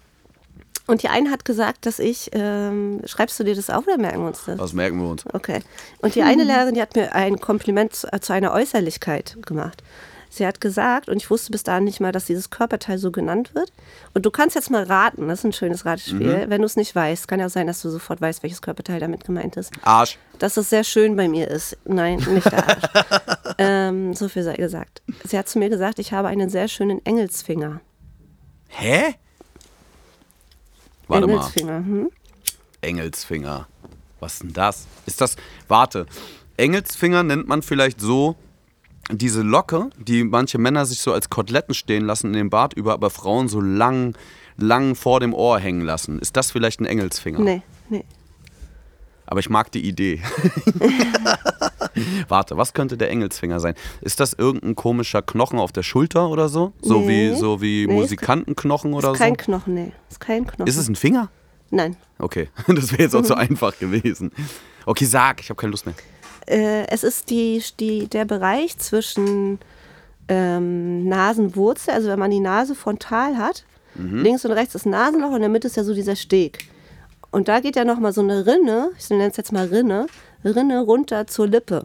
[0.89, 4.21] und die eine hat gesagt, dass ich, ähm, schreibst du dir das auf oder merken
[4.21, 4.57] wir uns das?
[4.57, 5.25] Das merken wir uns.
[5.33, 5.61] Okay.
[5.99, 9.83] Und die eine Lehrerin, die hat mir ein Kompliment zu, zu einer Äußerlichkeit gemacht.
[10.31, 13.55] Sie hat gesagt, und ich wusste bis dahin nicht mal, dass dieses Körperteil so genannt
[13.55, 13.73] wird.
[14.15, 16.47] Und du kannst jetzt mal raten, das ist ein schönes Ratespiel.
[16.49, 19.01] Wenn du es nicht weißt, kann ja auch sein, dass du sofort weißt, welches Körperteil
[19.01, 19.73] damit gemeint ist.
[19.83, 20.19] Arsch.
[20.39, 21.77] Dass es sehr schön bei mir ist.
[21.85, 22.83] Nein, nicht der Arsch.
[23.59, 25.03] ähm, so viel sei gesagt.
[25.25, 27.81] Sie hat zu mir gesagt, ich habe einen sehr schönen Engelsfinger.
[28.69, 29.15] Hä?
[31.09, 31.35] Warte mal.
[31.35, 31.77] Engelsfinger.
[31.77, 32.11] Hm?
[32.81, 33.69] Engelsfinger.
[34.21, 34.87] Was ist denn das?
[35.07, 35.37] Ist das.
[35.67, 36.07] Warte.
[36.57, 38.37] Engelsfinger nennt man vielleicht so
[39.11, 42.93] diese Locke, die manche Männer sich so als Koteletten stehen lassen in den Bart über,
[42.93, 44.17] aber Frauen so lang,
[44.57, 46.19] lang vor dem Ohr hängen lassen.
[46.19, 47.41] Ist das vielleicht ein Engelsfinger?
[47.41, 48.05] Nee, nee.
[49.27, 50.23] Aber ich mag die Idee.
[52.29, 53.75] Warte, was könnte der Engelsfinger sein?
[54.01, 56.73] Ist das irgendein komischer Knochen auf der Schulter oder so?
[56.83, 57.33] So Nee.
[57.33, 59.37] wie, so wie Nee, ist- Musikantenknochen oder Ist kein so?
[59.45, 59.93] Knochen, nee.
[60.11, 60.67] Ist kein Knochen.
[60.67, 61.31] Ist es ein Finger?
[61.71, 61.97] Nein.
[62.19, 64.33] Okay, das wäre jetzt auch zu einfach gewesen.
[64.87, 65.95] Okay, sag, ich habe keine Lust mehr.
[66.47, 69.59] Äh, es ist die, die, der Bereich zwischen
[70.29, 75.37] ähm, Nasenwurzel, also wenn man die Nase frontal hat, links und rechts das Nasenloch und
[75.37, 76.67] in der Mitte ist ja so dieser Steg.
[77.33, 80.07] Und da geht ja nochmal so eine Rinne, ich nenne es jetzt mal Rinne,
[80.45, 81.85] Rinne runter zur Lippe.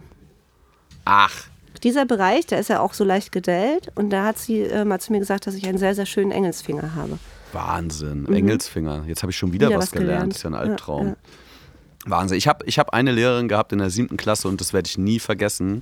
[1.06, 1.34] Ach,
[1.84, 5.00] Dieser Bereich, der ist ja auch so leicht gedellt und da hat sie äh, mal
[5.02, 7.18] zu mir gesagt, dass ich einen sehr, sehr schönen Engelsfinger habe.
[7.52, 9.04] Wahnsinn, Engelsfinger.
[9.08, 10.10] Jetzt habe ich schon wieder Wieder was was gelernt.
[10.10, 10.32] gelernt.
[10.34, 11.08] Das ist ja ein Ja, Albtraum.
[11.08, 11.16] ja.
[12.06, 12.38] Wahnsinn.
[12.38, 14.98] Ich habe ich hab eine Lehrerin gehabt in der siebten Klasse und das werde ich
[14.98, 15.82] nie vergessen.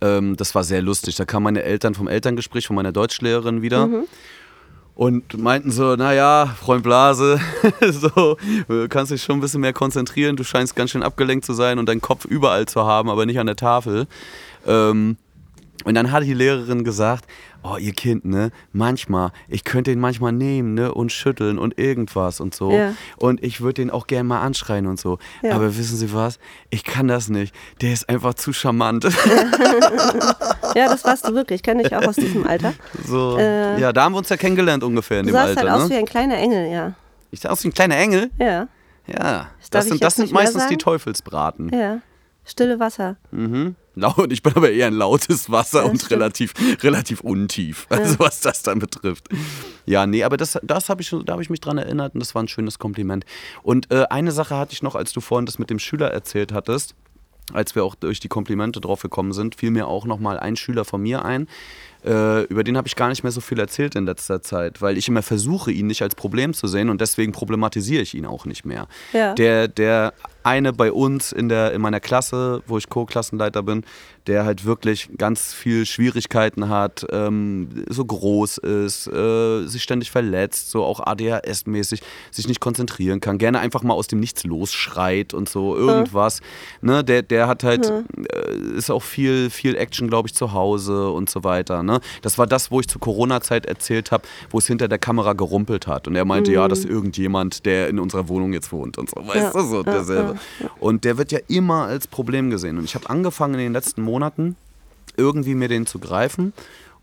[0.00, 1.16] Ähm, das war sehr lustig.
[1.16, 3.86] Da kamen meine Eltern vom Elterngespräch von meiner Deutschlehrerin wieder.
[3.86, 4.04] Mhm.
[4.94, 7.40] Und meinten so, naja, Freund Blase,
[7.90, 8.36] so,
[8.88, 11.88] kannst dich schon ein bisschen mehr konzentrieren, du scheinst ganz schön abgelenkt zu sein und
[11.88, 14.06] deinen Kopf überall zu haben, aber nicht an der Tafel.
[14.66, 15.16] Ähm,
[15.84, 17.26] und dann hat die Lehrerin gesagt,
[17.62, 22.38] oh, ihr Kind, ne, manchmal, ich könnte ihn manchmal nehmen, ne, und schütteln und irgendwas
[22.40, 22.70] und so.
[22.70, 22.94] Ja.
[23.16, 25.18] Und ich würde den auch gerne mal anschreien und so.
[25.42, 25.54] Ja.
[25.54, 26.38] Aber wissen Sie was?
[26.70, 27.54] Ich kann das nicht.
[27.80, 29.06] Der ist einfach zu charmant.
[30.76, 31.62] Ja, das warst du wirklich.
[31.62, 32.74] Kenne ich auch aus diesem Alter.
[33.06, 33.36] so.
[33.38, 35.70] Äh, ja, da haben wir uns ja kennengelernt ungefähr in Du dem sahst Alter.
[35.70, 35.94] halt aus ne?
[35.94, 36.94] wie ein kleiner Engel, ja.
[37.30, 38.30] Ich sah aus wie ein kleiner Engel.
[38.38, 38.66] Ja,
[39.06, 39.48] Ja.
[39.60, 40.76] Das Das sind, das sind meistens die?
[40.76, 41.68] Teufelsbraten.
[41.72, 41.98] ja.
[42.44, 43.16] Stille Wasser.
[43.96, 46.12] Und ich bin aber eher ein lautes Wasser Ja, und stimmt.
[46.12, 49.28] relativ, relativ untief, also was das dann betrifft.
[49.86, 52.34] Ja, nee, aber das, das habe ich, da habe ich mich dran erinnert und das
[52.34, 53.24] war ein schönes Kompliment.
[53.62, 56.52] Und äh, eine Sache hatte ich noch, als du vorhin das mit dem Schüler erzählt
[56.52, 56.94] hattest,
[57.52, 60.84] als wir auch durch die Komplimente drauf gekommen sind, fiel mir auch nochmal ein Schüler
[60.84, 61.46] von mir ein.
[62.04, 64.96] Äh, über den habe ich gar nicht mehr so viel erzählt in letzter Zeit, weil
[64.96, 68.46] ich immer versuche, ihn nicht als Problem zu sehen und deswegen problematisiere ich ihn auch
[68.46, 68.88] nicht mehr.
[69.12, 69.34] Ja.
[69.34, 73.84] Der, der eine bei uns in, der, in meiner Klasse, wo ich Co-Klassenleiter bin,
[74.26, 80.70] der halt wirklich ganz viel Schwierigkeiten hat, ähm, so groß ist, äh, sich ständig verletzt,
[80.70, 85.48] so auch ADHS-mäßig, sich nicht konzentrieren kann, gerne einfach mal aus dem Nichts losschreit und
[85.48, 86.40] so irgendwas.
[86.80, 91.10] Ne, der, der hat halt, äh, ist auch viel, viel Action, glaube ich, zu Hause
[91.10, 91.82] und so weiter.
[91.82, 92.00] Ne?
[92.22, 95.86] Das war das, wo ich zur Corona-Zeit erzählt habe, wo es hinter der Kamera gerumpelt
[95.86, 96.08] hat.
[96.08, 99.16] Und er meinte, ja, das ist irgendjemand, der in unserer Wohnung jetzt wohnt und so,
[99.16, 100.36] weißt Ja, du, so ja, derselbe.
[100.80, 102.78] Und der wird ja immer als Problem gesehen.
[102.78, 104.13] Und ich habe angefangen in den letzten Monaten,
[105.16, 106.52] irgendwie mir den zu greifen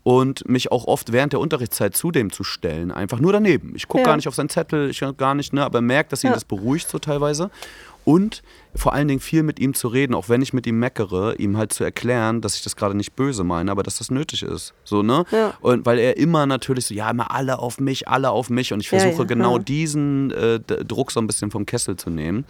[0.02, 2.90] und mich auch oft während der Unterrichtszeit zu dem zu stellen.
[2.90, 3.72] Einfach nur daneben.
[3.76, 4.08] Ich gucke Ja.
[4.08, 6.34] gar nicht auf seinen Zettel, ich gar nicht, ne, aber merke, dass ihn Ja.
[6.34, 7.50] das beruhigt so teilweise.
[8.04, 8.42] Und
[8.74, 11.56] vor allen Dingen viel mit ihm zu reden, auch wenn ich mit ihm meckere, ihm
[11.56, 14.72] halt zu erklären, dass ich das gerade nicht böse meine, aber dass das nötig ist.
[14.84, 15.24] So, ne?
[15.30, 15.54] Ja.
[15.60, 18.72] Und weil er immer natürlich so, ja, immer alle auf mich, alle auf mich.
[18.72, 19.62] Und ich versuche ja, genau ja.
[19.62, 22.46] diesen äh, Druck so ein bisschen vom Kessel zu nehmen.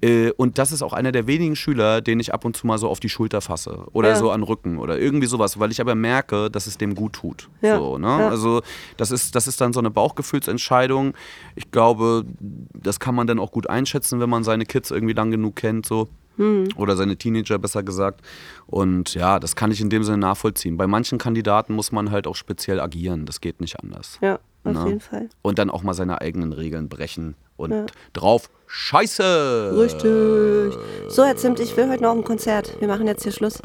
[0.00, 2.78] Äh, und das ist auch einer der wenigen Schüler, den ich ab und zu mal
[2.78, 5.94] so auf die Schulter fasse oder so an Rücken oder irgendwie sowas, weil ich aber
[5.94, 7.48] merke, dass es dem gut tut.
[7.60, 8.08] So, ne?
[8.08, 8.62] Also
[8.96, 11.14] das ist, das ist dann so eine Bauchgefühlsentscheidung.
[11.56, 12.24] Ich glaube,
[12.72, 15.86] das kann man dann auch gut einschätzen, wenn man seine Kids irgendwie lang genug kennt.
[15.86, 16.08] So.
[16.36, 16.68] Hm.
[16.76, 18.20] Oder seine Teenager besser gesagt.
[18.66, 20.76] Und ja, das kann ich in dem Sinne nachvollziehen.
[20.76, 23.24] Bei manchen Kandidaten muss man halt auch speziell agieren.
[23.24, 24.18] Das geht nicht anders.
[24.20, 24.40] Ja, auf
[24.74, 24.86] Na?
[24.86, 25.30] jeden Fall.
[25.42, 27.86] Und dann auch mal seine eigenen Regeln brechen und Ja.
[28.12, 29.72] drauf Scheiße!
[29.76, 30.78] Richtig.
[31.08, 32.76] So, Herr Zimt, ich will heute noch ein Konzert.
[32.80, 33.62] Wir machen jetzt hier Schluss.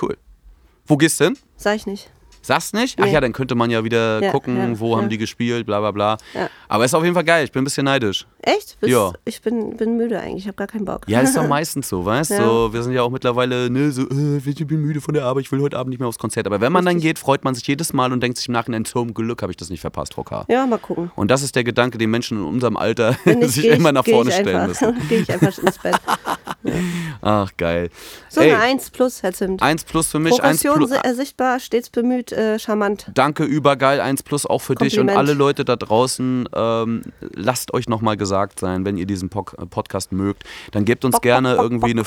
[0.00, 0.16] Cool.
[0.86, 1.38] Wo gehst du hin?
[1.56, 2.10] Sag ich nicht.
[2.44, 2.98] Sagst nicht?
[3.00, 3.12] Ach Nee.
[3.12, 5.08] ja, dann könnte man ja wieder Ja, gucken, ja, wo haben ja.
[5.08, 6.16] die gespielt, bla bla bla.
[6.68, 8.26] Aber ist auf jeden Fall geil, ich bin ein bisschen neidisch.
[8.42, 8.78] Echt?
[8.80, 9.12] Bist, Ja.
[9.24, 10.42] Ich bin, bin müde eigentlich.
[10.42, 11.02] Ich habe gar keinen Bock.
[11.06, 12.36] Ja, ist doch meistens so, weißt du?
[12.36, 15.44] So, wir sind ja auch mittlerweile, ne, so, äh, ich bin müde von der Arbeit,
[15.44, 16.46] ich will heute Abend nicht mehr aufs Konzert.
[16.46, 18.84] Aber wenn man dann geht, freut man sich jedes Mal und denkt sich im Nachhinein,
[18.84, 20.44] zum Glück habe ich das nicht verpasst, K.
[20.48, 21.10] Ja, mal gucken.
[21.16, 24.30] Und das ist der Gedanke, den Menschen in unserem Alter sich ich- immer nach vorne
[24.30, 24.94] stellen einfach, müssen.
[25.08, 25.96] Gehe ich einfach ins Bett.
[27.22, 27.90] Ach, geil.
[28.28, 29.62] So Ey, eine 1 plus, Herr Zimt.
[29.62, 30.90] eins plus für mich, Progression plus.
[30.90, 33.06] si- äh, sichtbar, stets bemüht, äh, charmant.
[33.14, 35.18] Danke, übergeil, 1 plus auch für dich und Kompliment.
[35.28, 36.48] alle Leute da draußen.
[36.54, 37.02] Ähm,
[37.34, 41.12] lasst euch nochmal gesagt sein, wenn ihr diesen Pok- äh, Podcast mögt, dann gebt uns
[41.12, 42.02] Bock, gerne bock, irgendwie eine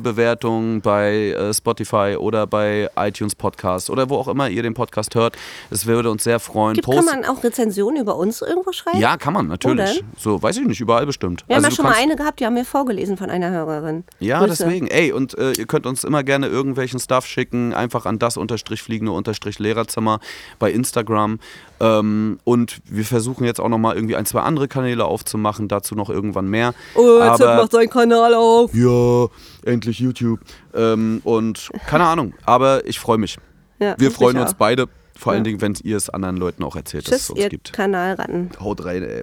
[0.00, 5.14] 5-Sterne-Bewertung bei äh, Spotify oder bei iTunes Podcast oder wo auch immer ihr den Podcast
[5.14, 5.36] hört.
[5.70, 6.74] Es würde uns sehr freuen.
[6.74, 8.98] Gibt, kann man auch Rezensionen über uns irgendwo schreiben?
[8.98, 9.96] ja, kann man, natürlich.
[9.98, 10.06] denn?
[10.18, 11.44] So, weiß ich nicht, überall bestimmt.
[11.46, 13.99] Wir haben ja schon mal eine gehabt, die haben wir vorgelesen von einer Hörerin.
[14.18, 14.64] Ja, Grüße.
[14.64, 14.86] deswegen.
[14.88, 18.82] Ey, und äh, ihr könnt uns immer gerne irgendwelchen Stuff schicken, einfach an das unterstrich
[18.82, 20.20] fliegende unterstrich Lehrerzimmer
[20.58, 21.38] bei Instagram.
[21.80, 26.10] Ähm, und wir versuchen jetzt auch nochmal irgendwie ein, zwei andere Kanäle aufzumachen, dazu noch
[26.10, 26.74] irgendwann mehr.
[26.94, 28.74] Oh, Zimt Aber- macht seinen Kanal auf.
[28.74, 29.26] Ja,
[29.64, 30.40] endlich YouTube.
[30.74, 33.38] Ähm, und keine Ahnung, aber ich freue mich.
[33.78, 34.42] Ja, Wir freuen auch.
[34.42, 34.86] uns beide,
[35.18, 35.44] vor allen Ja.
[35.44, 37.72] Dingen, wenn ihr es anderen Leuten auch erzählt, dass es uns ihr gibt.
[37.72, 38.50] Kanalratten.
[38.60, 39.22] Haut rein, ey.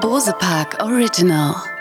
[0.00, 1.77] Bose Park Original.